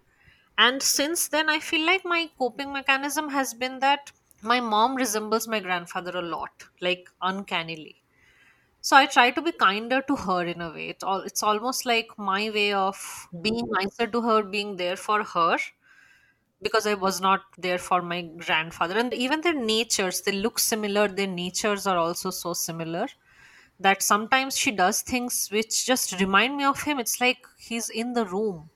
and 0.58 0.82
since 0.82 1.28
then, 1.28 1.48
I 1.50 1.60
feel 1.60 1.84
like 1.86 2.04
my 2.04 2.30
coping 2.38 2.72
mechanism 2.72 3.30
has 3.30 3.54
been 3.54 3.80
that 3.80 4.12
my 4.42 4.60
mom 4.60 4.94
resembles 4.96 5.48
my 5.48 5.60
grandfather 5.60 6.12
a 6.16 6.22
lot, 6.22 6.64
like 6.80 7.08
uncannily. 7.20 8.02
So 8.80 8.96
I 8.96 9.06
try 9.06 9.30
to 9.32 9.42
be 9.42 9.52
kinder 9.52 10.02
to 10.02 10.16
her 10.16 10.44
in 10.46 10.60
a 10.60 10.70
way. 10.70 10.88
It's 10.90 11.04
all 11.04 11.20
it's 11.20 11.42
almost 11.42 11.86
like 11.86 12.08
my 12.18 12.50
way 12.50 12.72
of 12.72 13.28
being 13.42 13.66
nicer 13.70 14.06
to 14.08 14.20
her, 14.22 14.42
being 14.42 14.76
there 14.76 14.96
for 14.96 15.24
her 15.24 15.58
because 16.62 16.86
I 16.86 16.94
was 16.94 17.20
not 17.20 17.42
there 17.58 17.78
for 17.78 18.02
my 18.02 18.22
grandfather. 18.22 18.98
And 18.98 19.12
even 19.14 19.40
their 19.40 19.54
natures, 19.54 20.20
they 20.22 20.32
look 20.32 20.58
similar, 20.58 21.08
their 21.08 21.26
natures 21.26 21.86
are 21.86 21.98
also 21.98 22.30
so 22.30 22.52
similar 22.54 23.08
that 23.80 24.02
sometimes 24.02 24.56
she 24.56 24.70
does 24.70 25.02
things 25.02 25.48
which 25.50 25.84
just 25.86 26.20
remind 26.20 26.56
me 26.56 26.64
of 26.64 26.82
him. 26.82 26.98
It's 27.00 27.20
like 27.20 27.38
he's 27.58 27.88
in 27.90 28.12
the 28.14 28.24
room 28.26 28.70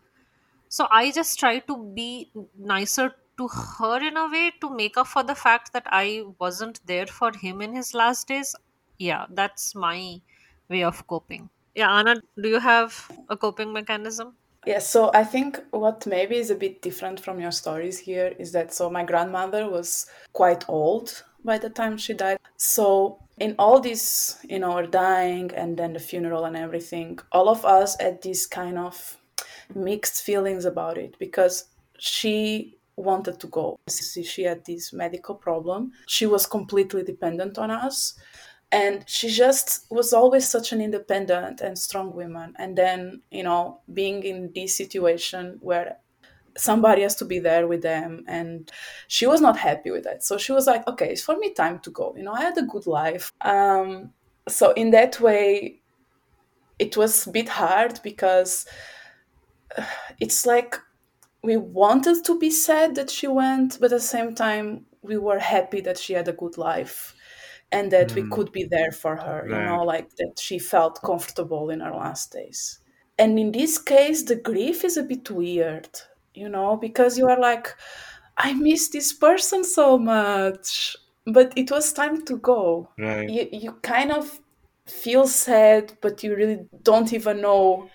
so 0.68 0.87
I 0.90 1.11
just 1.11 1.38
try 1.38 1.59
to 1.61 1.77
be 1.94 2.31
nicer 2.59 3.14
to 3.38 3.49
her 3.49 3.99
in 4.07 4.16
a 4.16 4.29
way 4.31 4.53
to 4.61 4.70
make 4.70 4.96
up 4.96 5.07
for 5.09 5.22
the 5.22 5.35
fact 5.35 5.72
that 5.72 5.87
I 5.87 6.25
wasn't 6.38 6.81
there 6.87 7.07
for 7.07 7.33
him 7.33 7.61
in 7.62 7.75
his 7.75 7.94
last 7.94 8.29
days. 8.29 8.55
Yeah, 8.99 9.27
that's 9.31 9.75
my 9.75 10.20
way 10.68 10.85
of 10.85 11.07
coping. 11.07 11.51
Yeah, 11.75 11.90
Ana, 11.90 12.16
do 12.40 12.49
you 12.49 12.59
have 12.61 13.11
a 13.29 13.37
coping 13.37 13.72
mechanism? 13.72 14.37
Yeah, 14.66 14.81
so 14.81 15.12
I 15.14 15.22
think 15.22 15.61
what 15.70 16.05
maybe 16.07 16.37
is 16.37 16.50
a 16.50 16.57
bit 16.57 16.83
different 16.83 17.20
from 17.20 17.38
your 17.40 17.52
stories 17.52 18.00
here 18.00 18.35
is 18.37 18.50
that 18.50 18.74
so 18.74 18.90
my 18.90 19.05
grandmother 19.05 19.70
was 19.70 20.07
quite 20.33 20.68
old 20.68 21.22
by 21.44 21.57
the 21.57 21.70
time 21.70 21.96
she 21.96 22.14
died. 22.14 22.38
So 22.57 23.20
in 23.38 23.55
all 23.61 23.79
this, 23.79 24.38
you 24.42 24.59
know, 24.59 24.76
her 24.76 24.87
dying 24.88 25.52
and 25.55 25.76
then 25.76 25.92
the 25.92 26.00
funeral 26.00 26.46
and 26.46 26.57
everything, 26.57 27.20
all 27.31 27.48
of 27.48 27.64
us 27.64 27.96
had 28.00 28.20
this 28.22 28.44
kind 28.44 28.76
of 28.76 29.16
mixed 29.72 30.24
feelings 30.24 30.64
about 30.64 30.98
it 30.98 31.16
because 31.20 31.66
she 31.98 32.76
wanted 32.96 33.38
to 33.38 33.46
go. 33.46 33.79
She 33.88 34.42
had 34.42 34.64
this 34.64 34.92
medical 34.92 35.37
problem. 35.37 35.92
She 36.09 36.26
was 36.26 36.44
completely 36.44 37.05
dependent 37.05 37.57
on 37.57 37.70
us. 37.70 38.18
And 38.72 39.05
she 39.09 39.29
just 39.31 39.87
was 39.90 40.12
always 40.12 40.48
such 40.48 40.72
an 40.72 40.81
independent 40.81 41.61
and 41.61 41.79
strong 41.79 42.14
woman. 42.14 42.55
And 42.59 42.76
then, 42.76 43.22
you 43.31 43.42
know, 43.44 43.81
being 43.92 44.22
in 44.24 44.52
this 44.55 44.76
situation 44.76 45.59
where 45.61 45.98
somebody 46.57 47.02
has 47.02 47.14
to 47.16 47.24
be 47.24 47.38
there 47.38 47.66
with 47.68 47.83
them 47.83 48.24
and 48.29 48.72
she 49.09 49.26
was 49.26 49.40
not 49.40 49.59
happy 49.59 49.90
with 49.90 50.05
that. 50.05 50.24
So 50.24 50.38
she 50.38 50.52
was 50.52 50.66
like 50.66 50.87
okay 50.88 51.11
it's 51.12 51.22
for 51.22 51.37
me 51.37 51.52
time 51.52 51.81
to 51.81 51.90
go. 51.90 52.14
You 52.16 52.24
know 52.24 52.33
i 52.33 52.42
had 52.42 52.59
a 52.59 52.62
good 52.62 52.87
life. 52.87 53.33
Um, 53.42 54.12
so 54.48 54.72
in 54.72 54.90
that 54.92 55.20
way 55.20 55.83
it 56.79 56.96
was 56.96 57.26
a 57.26 57.31
bit 57.31 57.48
hard 57.48 58.00
because 58.02 58.66
it's 60.20 60.46
like 60.46 60.76
we 61.44 61.59
wanted 61.59 62.24
to 62.26 62.38
be 62.38 62.50
sad 62.50 62.96
that 62.96 63.11
she 63.11 63.29
went 63.29 63.79
but 63.81 63.87
at 63.87 63.98
the 63.98 64.00
same 64.00 64.35
time 64.35 64.87
we 65.02 65.18
were 65.18 65.40
happy 65.40 65.81
that 65.83 65.98
she 65.98 66.14
had 66.14 66.29
a 66.29 66.35
good 66.35 66.59
life 66.59 67.15
and 67.72 67.90
that 67.90 68.09
mm. 68.11 68.14
we 68.16 68.31
could 68.31 68.52
be 68.52 68.64
there 68.64 68.92
for 68.92 69.16
her 69.16 69.46
right. 69.48 69.50
you 69.50 69.66
know 69.66 69.83
like 69.83 70.09
that 70.16 70.38
she 70.38 70.59
felt 70.59 71.02
comfortable 71.02 71.70
in 71.70 71.81
her 71.81 71.92
last 71.92 72.33
days. 72.33 72.79
And 73.18 73.38
in 73.38 73.52
this 73.52 73.79
case 73.79 74.22
the 74.22 74.37
grief 74.37 74.85
is 74.85 74.96
a 74.96 75.02
bit 75.02 75.31
weird 75.31 75.88
you 76.35 76.48
know 76.48 76.76
because 76.76 77.16
you 77.18 77.29
are 77.29 77.40
like 77.40 77.74
i 78.37 78.52
miss 78.52 78.88
this 78.88 79.12
person 79.12 79.64
so 79.64 79.98
much. 79.98 80.96
But 81.29 81.52
it 81.57 81.72
was 81.72 81.92
time 81.92 82.24
to 82.26 82.37
go. 82.37 82.88
Right. 82.96 83.29
You, 83.29 83.48
you 83.50 83.72
kind 83.83 84.12
of 84.12 84.38
feel 84.87 85.26
sad 85.26 85.94
but 86.00 86.22
you 86.22 86.37
really 86.37 86.61
don't 86.83 87.12
even 87.12 87.40
know 87.40 87.90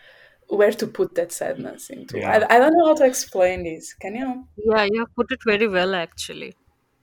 where 0.50 0.74
to 0.74 0.86
put 0.86 1.16
that 1.16 1.32
sadness 1.32 1.90
into. 1.90 2.20
Yeah. 2.20 2.46
I, 2.50 2.56
I 2.56 2.60
don't 2.60 2.74
know 2.74 2.88
how 2.88 2.96
to 2.96 3.06
explain 3.06 3.64
this. 3.64 3.94
Can 3.94 4.16
you? 4.16 4.46
Yeah 4.58 4.84
you 4.92 5.06
put 5.16 5.32
it 5.32 5.40
very 5.46 5.70
well 5.70 5.96
actually 5.96 6.54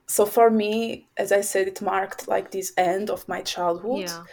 so 0.09 0.25
for 0.25 0.49
me 0.49 1.07
as 1.15 1.31
i 1.31 1.41
said 1.41 1.67
it 1.67 1.81
marked 1.81 2.27
like 2.27 2.51
this 2.51 2.73
end 2.77 3.09
of 3.09 3.27
my 3.27 3.41
childhood 3.41 4.09
yeah. 4.09 4.23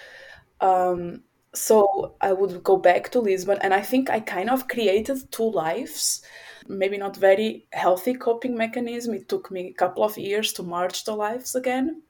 um, 0.60 1.22
so 1.54 2.14
i 2.20 2.32
would 2.32 2.64
go 2.64 2.76
back 2.76 3.10
to 3.10 3.20
lisbon 3.20 3.58
and 3.60 3.72
i 3.72 3.80
think 3.80 4.10
i 4.10 4.18
kind 4.18 4.50
of 4.50 4.66
created 4.66 5.18
two 5.30 5.50
lives 5.50 6.22
maybe 6.68 6.98
not 6.98 7.16
very 7.16 7.66
healthy 7.72 8.14
coping 8.14 8.56
mechanism. 8.56 9.14
It 9.14 9.28
took 9.28 9.50
me 9.50 9.68
a 9.68 9.72
couple 9.72 10.02
of 10.02 10.18
years 10.18 10.52
to 10.54 10.62
merge 10.62 11.04
the 11.04 11.14
lives 11.14 11.54
again. 11.54 12.02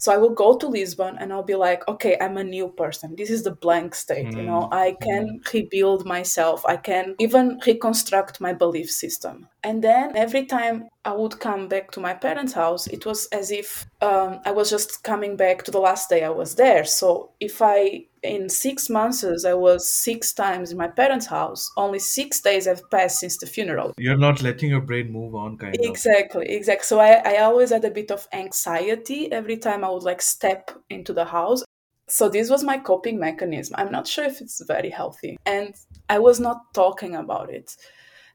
So 0.00 0.10
I 0.12 0.16
will 0.16 0.30
go 0.30 0.56
to 0.56 0.66
Lisbon 0.66 1.18
and 1.18 1.30
I'll 1.30 1.42
be 1.42 1.54
like, 1.54 1.86
okay, 1.86 2.16
I'm 2.20 2.38
a 2.38 2.44
new 2.44 2.68
person. 2.68 3.14
This 3.16 3.30
is 3.30 3.42
the 3.42 3.50
blank 3.50 3.94
state, 3.94 4.28
mm. 4.28 4.36
you 4.36 4.42
know. 4.42 4.62
Mm, 4.62 4.72
I 4.72 4.96
can 5.00 5.40
mm. 5.40 5.52
rebuild 5.52 6.06
myself. 6.06 6.64
I 6.66 6.78
can 6.78 7.14
even 7.18 7.60
reconstruct 7.66 8.40
my 8.40 8.54
belief 8.54 8.90
system. 8.90 9.46
And 9.62 9.84
then 9.84 10.16
every 10.16 10.46
time 10.46 10.88
I 11.04 11.12
would 11.12 11.38
come 11.38 11.68
back 11.68 11.90
to 11.92 12.00
my 12.00 12.14
parents' 12.14 12.54
house, 12.54 12.86
it 12.86 13.04
was 13.04 13.26
as 13.26 13.50
if 13.50 13.86
um, 14.00 14.40
I 14.46 14.52
was 14.52 14.70
just 14.70 15.02
coming 15.02 15.36
back 15.36 15.64
to 15.64 15.70
the 15.70 15.80
last 15.80 16.08
day 16.08 16.24
I 16.24 16.30
was 16.30 16.54
there. 16.54 16.84
So 16.86 17.32
if 17.38 17.60
I 17.60 18.06
in 18.22 18.48
six 18.48 18.90
months 18.90 19.24
i 19.44 19.54
was 19.54 19.88
six 19.88 20.32
times 20.32 20.70
in 20.72 20.76
my 20.78 20.86
parents 20.86 21.26
house 21.26 21.70
only 21.76 21.98
six 21.98 22.40
days 22.40 22.66
have 22.66 22.82
passed 22.90 23.20
since 23.20 23.38
the 23.38 23.46
funeral. 23.46 23.92
You're 23.96 24.16
not 24.16 24.42
letting 24.42 24.70
your 24.70 24.80
brain 24.80 25.10
move 25.10 25.34
on 25.34 25.56
kind 25.56 25.74
exactly, 25.74 26.46
of. 26.46 26.56
Exactly 26.56 26.56
exactly. 26.56 26.84
So 26.84 27.00
I, 27.00 27.22
I 27.24 27.38
always 27.38 27.70
had 27.70 27.84
a 27.84 27.90
bit 27.90 28.10
of 28.10 28.26
anxiety 28.32 29.32
every 29.32 29.56
time 29.56 29.84
i 29.84 29.90
would 29.90 30.02
like 30.02 30.22
step 30.22 30.70
into 30.90 31.12
the 31.12 31.24
house. 31.24 31.64
So 32.08 32.28
this 32.28 32.50
was 32.50 32.64
my 32.64 32.76
coping 32.78 33.18
mechanism. 33.18 33.76
I'm 33.78 33.92
not 33.92 34.06
sure 34.06 34.24
if 34.24 34.40
it's 34.40 34.62
very 34.66 34.90
healthy. 34.90 35.36
And 35.46 35.74
i 36.08 36.18
was 36.18 36.40
not 36.40 36.74
talking 36.74 37.16
about 37.16 37.50
it. 37.50 37.76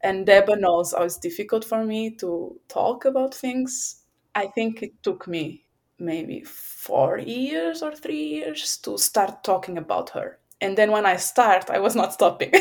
And 0.02 0.26
Deba 0.26 0.60
knows 0.60 0.94
how 0.94 1.04
it's 1.04 1.18
difficult 1.18 1.66
for 1.66 1.84
me 1.84 2.12
to 2.18 2.60
talk 2.68 3.06
about 3.06 3.34
things. 3.34 4.02
I 4.34 4.48
think 4.48 4.84
it 4.84 4.92
took 5.04 5.28
me 5.28 5.65
maybe 6.00 6.44
four 6.44 7.18
years 7.18 7.82
or 7.82 7.96
three 7.96 8.24
years 8.24 8.78
to 8.78 8.98
start 8.98 9.44
talking 9.44 9.78
about 9.78 10.10
her. 10.12 10.40
And 10.62 10.78
then 10.78 10.92
when 10.92 11.06
I 11.06 11.18
start, 11.18 11.70
I 11.70 11.80
was 11.80 11.96
not 11.96 12.14
stopping. 12.14 12.54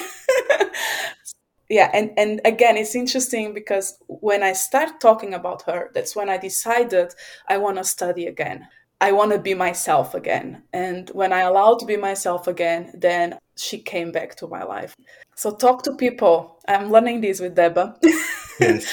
yeah, 1.68 1.90
and, 1.94 2.10
and 2.16 2.40
again, 2.44 2.76
it's 2.76 2.94
interesting 2.94 3.54
because 3.54 3.98
when 4.08 4.42
I 4.42 4.52
start 4.52 5.00
talking 5.00 5.34
about 5.34 5.62
her, 5.62 5.90
that's 5.94 6.16
when 6.16 6.28
I 6.28 6.38
decided 6.38 7.14
I 7.48 7.58
want 7.58 7.78
to 7.78 7.84
study 7.84 8.26
again. 8.26 8.66
I 9.00 9.12
want 9.12 9.32
to 9.32 9.38
be 9.38 9.54
myself 9.54 10.14
again. 10.14 10.62
And 10.72 11.10
when 11.10 11.32
I 11.32 11.40
allowed 11.40 11.78
to 11.80 11.86
be 11.86 11.96
myself 11.96 12.46
again, 12.46 12.92
then 12.94 13.38
she 13.56 13.78
came 13.78 14.12
back 14.12 14.34
to 14.36 14.46
my 14.46 14.62
life. 14.64 14.94
So 15.36 15.54
talk 15.54 15.82
to 15.84 15.94
people. 15.94 16.60
I'm 16.68 16.90
learning 16.90 17.20
this 17.20 17.40
with 17.40 17.56
Deba. 17.56 17.96
yes. 18.60 18.86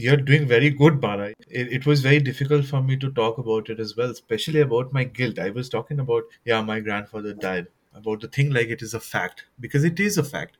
You're 0.00 0.16
doing 0.16 0.46
very 0.46 0.70
good, 0.70 1.00
Bana. 1.00 1.32
It, 1.48 1.72
it 1.72 1.86
was 1.86 2.00
very 2.00 2.18
difficult 2.18 2.64
for 2.64 2.82
me 2.82 2.96
to 2.98 3.10
talk 3.12 3.38
about 3.38 3.68
it 3.70 3.80
as 3.80 3.96
well, 3.96 4.10
especially 4.10 4.60
about 4.60 4.92
my 4.92 5.04
guilt. 5.04 5.38
I 5.38 5.50
was 5.50 5.68
talking 5.68 6.00
about, 6.00 6.24
yeah, 6.44 6.60
my 6.62 6.80
grandfather 6.80 7.34
died, 7.34 7.66
about 7.94 8.20
the 8.20 8.28
thing 8.28 8.50
like 8.50 8.68
it 8.68 8.82
is 8.82 8.94
a 8.94 9.00
fact, 9.00 9.44
because 9.60 9.84
it 9.84 10.00
is 10.00 10.16
a 10.18 10.24
fact. 10.24 10.56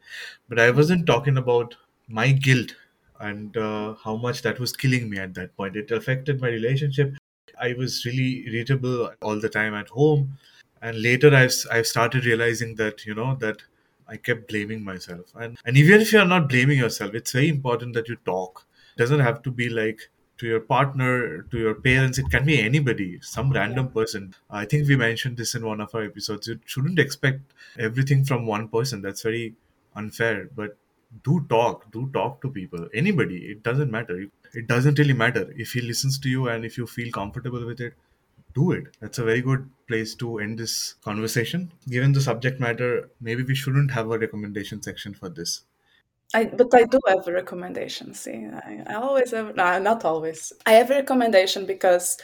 But 0.48 0.58
I 0.58 0.70
wasn't 0.70 1.06
talking 1.06 1.37
about 1.38 1.74
my 2.08 2.32
guilt 2.32 2.74
and 3.20 3.56
uh, 3.56 3.94
how 3.94 4.16
much 4.16 4.42
that 4.42 4.58
was 4.60 4.72
killing 4.74 5.08
me 5.08 5.18
at 5.18 5.34
that 5.34 5.56
point. 5.56 5.76
It 5.76 5.90
affected 5.90 6.40
my 6.40 6.48
relationship. 6.48 7.14
I 7.60 7.72
was 7.74 8.04
really 8.04 8.44
irritable 8.46 9.12
all 9.22 9.40
the 9.40 9.48
time 9.48 9.74
at 9.74 9.88
home. 9.88 10.38
And 10.82 11.00
later 11.00 11.34
I've, 11.34 11.54
I've 11.70 11.87
started 11.87 12.26
realizing 12.26 12.74
that, 12.76 13.06
you 13.06 13.14
know, 13.14 13.37
that 13.37 13.62
I 14.06 14.18
kept 14.18 14.48
blaming 14.48 14.84
myself. 14.84 15.32
And, 15.34 15.56
and 15.64 15.78
even 15.78 16.00
if 16.02 16.12
you're 16.12 16.26
not 16.26 16.48
blaming 16.48 16.78
yourself, 16.78 17.14
it's 17.14 17.32
very 17.32 17.48
important 17.48 17.94
that 17.94 18.08
you 18.08 18.16
talk 18.26 18.66
doesn't 18.96 19.20
have 19.20 19.42
to 19.42 19.50
be 19.50 19.68
like 19.68 20.11
to 20.38 20.46
your 20.46 20.61
partner, 20.61 21.42
to 21.42 21.59
your 21.59 21.74
parents. 21.74 22.18
It 22.18 22.30
can 22.30 22.44
be 22.44 22.61
anybody, 22.61 23.18
some 23.22 23.50
random 23.50 23.88
person. 23.88 24.35
I 24.50 24.64
think 24.64 24.88
we 24.88 24.96
mentioned 24.96 25.37
this 25.37 25.54
in 25.54 25.64
one 25.64 25.80
of 25.80 25.94
our 25.94 26.04
episodes. 26.04 26.48
You 26.48 26.59
shouldn't 26.64 26.98
expect 26.98 27.40
everything 27.78 28.24
from 28.24 28.46
one 28.46 28.68
person. 28.68 29.00
That's 29.02 29.22
very 29.22 29.54
unfair. 29.94 30.48
But 30.54 30.76
do 31.22 31.46
talk, 31.48 31.90
do 31.92 32.11
talk 32.12 32.40
to 32.42 32.50
people. 32.50 32.88
Anybody. 32.92 33.46
It 33.46 33.62
doesn't 33.62 33.90
matter. 33.90 34.26
It 34.52 34.66
doesn't 34.66 34.98
really 34.98 35.12
matter. 35.12 35.52
If 35.57 35.72
he 35.72 35.80
listens 35.80 36.18
to 36.20 36.28
you 36.28 36.48
and 36.48 36.64
if 36.64 36.76
you 36.76 36.87
feel 36.87 37.12
comfortable 37.12 37.64
with 37.64 37.80
it, 37.80 37.94
do 38.54 38.72
it. 38.72 38.96
That's 39.00 39.18
a 39.18 39.24
very 39.24 39.40
good 39.40 39.68
place 39.88 40.14
to 40.16 40.38
end 40.38 40.59
this 40.59 40.94
conversation. 41.04 41.72
Given 41.88 42.12
the 42.12 42.20
subject 42.20 42.61
matter, 42.61 43.11
maybe 43.20 43.42
we 43.42 43.54
shouldn't 43.54 43.90
have 43.92 44.11
a 44.11 44.18
recommendation 44.18 44.83
section 44.83 45.14
for 45.14 45.28
this. 45.28 45.62
I, 46.32 46.44
but 46.46 46.74
I 46.74 46.84
do 46.84 46.98
have 47.06 47.26
a 47.28 47.32
recommendation. 47.32 48.14
See, 48.14 48.46
I, 48.46 48.82
I 48.87 48.94
always 48.94 49.30
have, 49.32 49.54
no, 49.54 49.78
not 49.78 50.04
always. 50.04 50.52
I 50.66 50.72
have 50.72 50.90
a 50.90 50.94
recommendation 50.94 51.66
because, 51.66 52.16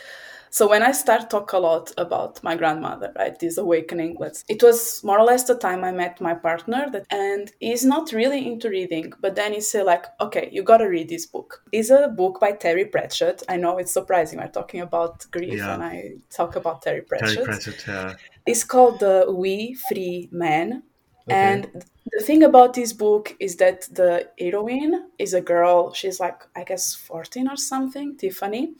so 0.52 0.68
when 0.68 0.82
I 0.82 0.90
start 0.90 1.30
talk 1.30 1.52
a 1.52 1.58
lot 1.58 1.92
about 1.96 2.42
my 2.42 2.56
grandmother, 2.56 3.12
right, 3.16 3.38
this 3.38 3.56
awakening, 3.56 4.16
let's, 4.18 4.44
it 4.48 4.64
was 4.64 5.00
more 5.04 5.20
or 5.20 5.24
less 5.24 5.44
the 5.44 5.54
time 5.54 5.84
I 5.84 5.92
met 5.92 6.20
my 6.20 6.34
partner 6.34 6.88
that, 6.90 7.06
and 7.10 7.52
he's 7.60 7.84
not 7.84 8.10
really 8.10 8.44
into 8.44 8.68
reading, 8.68 9.12
but 9.20 9.36
then 9.36 9.52
he 9.52 9.60
said 9.60 9.86
like, 9.86 10.06
okay, 10.20 10.48
you 10.50 10.64
gotta 10.64 10.88
read 10.88 11.08
this 11.08 11.26
book. 11.26 11.62
It's 11.70 11.90
a 11.90 12.08
book 12.08 12.40
by 12.40 12.50
Terry 12.50 12.86
Pratchett. 12.86 13.44
I 13.48 13.58
know 13.58 13.78
it's 13.78 13.92
surprising. 13.92 14.40
We're 14.40 14.48
talking 14.48 14.80
about 14.80 15.24
grief 15.30 15.58
yeah. 15.58 15.74
and 15.74 15.84
I 15.84 16.14
talk 16.30 16.56
about 16.56 16.82
Terry 16.82 17.02
Pratchett. 17.02 17.34
Terry 17.34 17.46
Pratchett, 17.46 17.84
yeah. 17.86 18.14
It's 18.44 18.64
called 18.64 18.98
The 18.98 19.26
Wee 19.28 19.76
Free 19.88 20.28
Men. 20.32 20.82
And 21.28 21.84
the 22.12 22.24
thing 22.24 22.42
about 22.42 22.74
this 22.74 22.92
book 22.92 23.36
is 23.38 23.56
that 23.56 23.82
the 23.92 24.28
heroine 24.38 25.10
is 25.18 25.34
a 25.34 25.40
girl. 25.40 25.92
She's 25.92 26.20
like 26.20 26.42
i 26.56 26.64
guess 26.64 26.94
14 26.94 27.48
or 27.48 27.56
something 27.56 28.16
tiffany. 28.16 28.74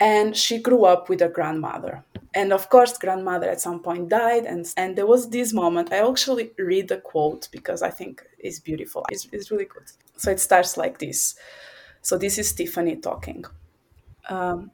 And 0.00 0.36
she 0.36 0.58
grew 0.58 0.84
up 0.84 1.08
with 1.08 1.22
a 1.22 1.28
grandmother. 1.28 2.04
And 2.34 2.52
of 2.52 2.68
course 2.68 2.98
grandmother 2.98 3.48
at 3.48 3.60
some 3.60 3.80
point 3.80 4.08
died. 4.08 4.44
And 4.44 4.66
and 4.76 4.96
there 4.96 5.06
was 5.06 5.30
this 5.30 5.52
moment 5.52 5.92
i 5.92 5.98
actually 6.08 6.52
read 6.58 6.88
the 6.88 6.98
quote 6.98 7.48
because 7.52 7.82
i 7.82 7.90
think 7.90 8.24
it's 8.38 8.60
beautiful. 8.60 9.04
It's, 9.10 9.28
it's 9.32 9.50
really 9.50 9.66
good. 9.66 9.90
So 10.16 10.30
it 10.30 10.40
starts 10.40 10.76
like 10.76 10.98
this. 10.98 11.34
So 12.02 12.16
this 12.16 12.38
is 12.38 12.52
tiffany 12.52 12.96
talking. 12.96 13.44
Um, 14.28 14.70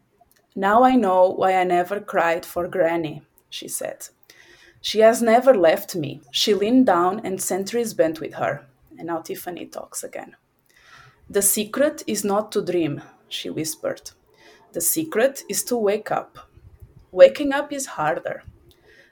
now 0.56 0.82
i 0.84 0.94
know 0.94 1.30
why 1.30 1.54
i 1.56 1.64
never 1.64 2.00
cried 2.00 2.46
for 2.46 2.68
granny 2.68 3.22
she 3.50 3.68
said 3.68 4.08
she 4.84 5.00
has 5.00 5.22
never 5.22 5.54
left 5.54 5.96
me. 5.96 6.20
She 6.30 6.54
leaned 6.54 6.86
down 6.86 7.20
and 7.26 7.40
centuries 7.42 7.94
bent 7.94 8.20
with 8.20 8.34
her. 8.34 8.66
And 8.98 9.08
now 9.08 9.20
Tiffany 9.20 9.66
talks 9.66 10.04
again. 10.04 10.36
The 11.28 11.42
secret 11.42 12.02
is 12.06 12.24
not 12.24 12.52
to 12.52 12.62
dream, 12.64 13.02
she 13.28 13.50
whispered. 13.50 14.10
The 14.72 14.80
secret 14.80 15.42
is 15.48 15.64
to 15.64 15.76
wake 15.76 16.10
up. 16.10 16.38
Waking 17.12 17.52
up 17.52 17.72
is 17.72 17.86
harder. 17.98 18.42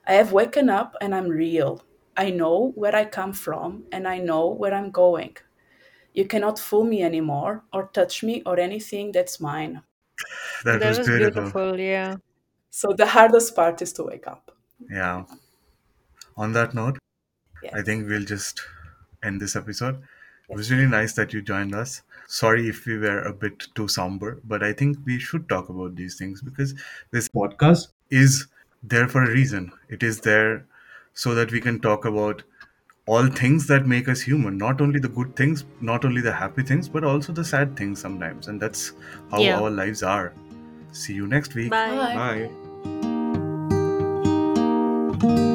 I 0.06 0.14
have 0.14 0.32
waken 0.32 0.70
up 0.70 0.96
and 1.00 1.14
I'm 1.14 1.28
real. 1.28 1.82
I 2.16 2.30
know 2.30 2.72
where 2.74 2.96
I 2.96 3.04
come 3.06 3.32
from 3.32 3.84
and 3.92 4.08
I 4.08 4.18
know 4.18 4.48
where 4.48 4.74
I'm 4.74 4.90
going. 4.90 5.36
You 6.14 6.26
cannot 6.26 6.58
fool 6.58 6.84
me 6.84 7.02
anymore 7.02 7.64
or 7.72 7.88
touch 7.92 8.22
me 8.24 8.42
or 8.46 8.60
anything 8.60 9.12
that's 9.12 9.40
mine. 9.40 9.82
That, 10.64 10.80
That 10.80 10.88
was, 10.88 10.98
was 10.98 11.10
beautiful. 11.10 11.52
beautiful. 11.52 11.78
Yeah. 11.78 12.16
So 12.70 12.92
the 12.96 13.06
hardest 13.06 13.54
part 13.56 13.82
is 13.82 13.92
to 13.94 14.04
wake 14.04 14.26
up. 14.26 14.52
Yeah. 14.90 15.24
On 16.36 16.52
that 16.52 16.74
note, 16.74 16.98
Yeah. 17.62 17.70
I 17.74 17.82
think 17.82 18.08
we'll 18.08 18.24
just 18.24 18.60
end 19.22 19.40
this 19.40 19.54
episode. 19.56 20.02
It 20.48 20.56
was 20.56 20.70
really 20.70 20.86
nice 20.86 21.12
that 21.14 21.32
you 21.32 21.40
joined 21.42 21.74
us. 21.74 22.02
Sorry 22.26 22.68
if 22.68 22.84
we 22.86 22.98
were 22.98 23.20
a 23.22 23.32
bit 23.32 23.62
too 23.74 23.88
somber, 23.88 24.40
but 24.44 24.62
I 24.62 24.72
think 24.72 24.98
we 25.04 25.18
should 25.18 25.48
talk 25.48 25.68
about 25.68 25.94
these 25.96 26.16
things 26.16 26.42
because 26.42 26.74
this 27.10 27.28
podcast 27.28 27.88
is 28.10 28.46
there 28.82 29.06
for 29.08 29.22
a 29.24 29.30
reason. 29.30 29.70
It 29.88 30.02
is 30.02 30.20
there 30.20 30.66
so 31.14 31.34
that 31.34 31.52
we 31.52 31.60
can 31.60 31.78
talk 31.80 32.04
about 32.04 32.42
all 33.06 33.26
things 33.26 33.66
that 33.68 33.86
make 33.86 34.08
us 34.08 34.20
human, 34.20 34.56
not 34.58 34.80
only 34.80 34.98
the 35.00 35.08
good 35.08 35.34
things, 35.36 35.64
not 35.80 36.04
only 36.04 36.20
the 36.20 36.32
happy 36.32 36.62
things, 36.62 36.88
but 36.88 37.04
also 37.04 37.32
the 37.32 37.44
sad 37.44 37.76
things 37.76 38.00
sometimes. 38.00 38.48
And 38.48 38.60
that's 38.60 38.92
how 39.30 39.40
Yeah. 39.40 39.60
our 39.60 39.70
lives 39.70 40.02
are. 40.02 40.32
See 40.92 41.14
you 41.14 41.26
next 41.26 41.54
week. 41.54 41.70
Bye. 41.70 41.90
Bye. 41.96 42.50
Bye. 45.22 45.48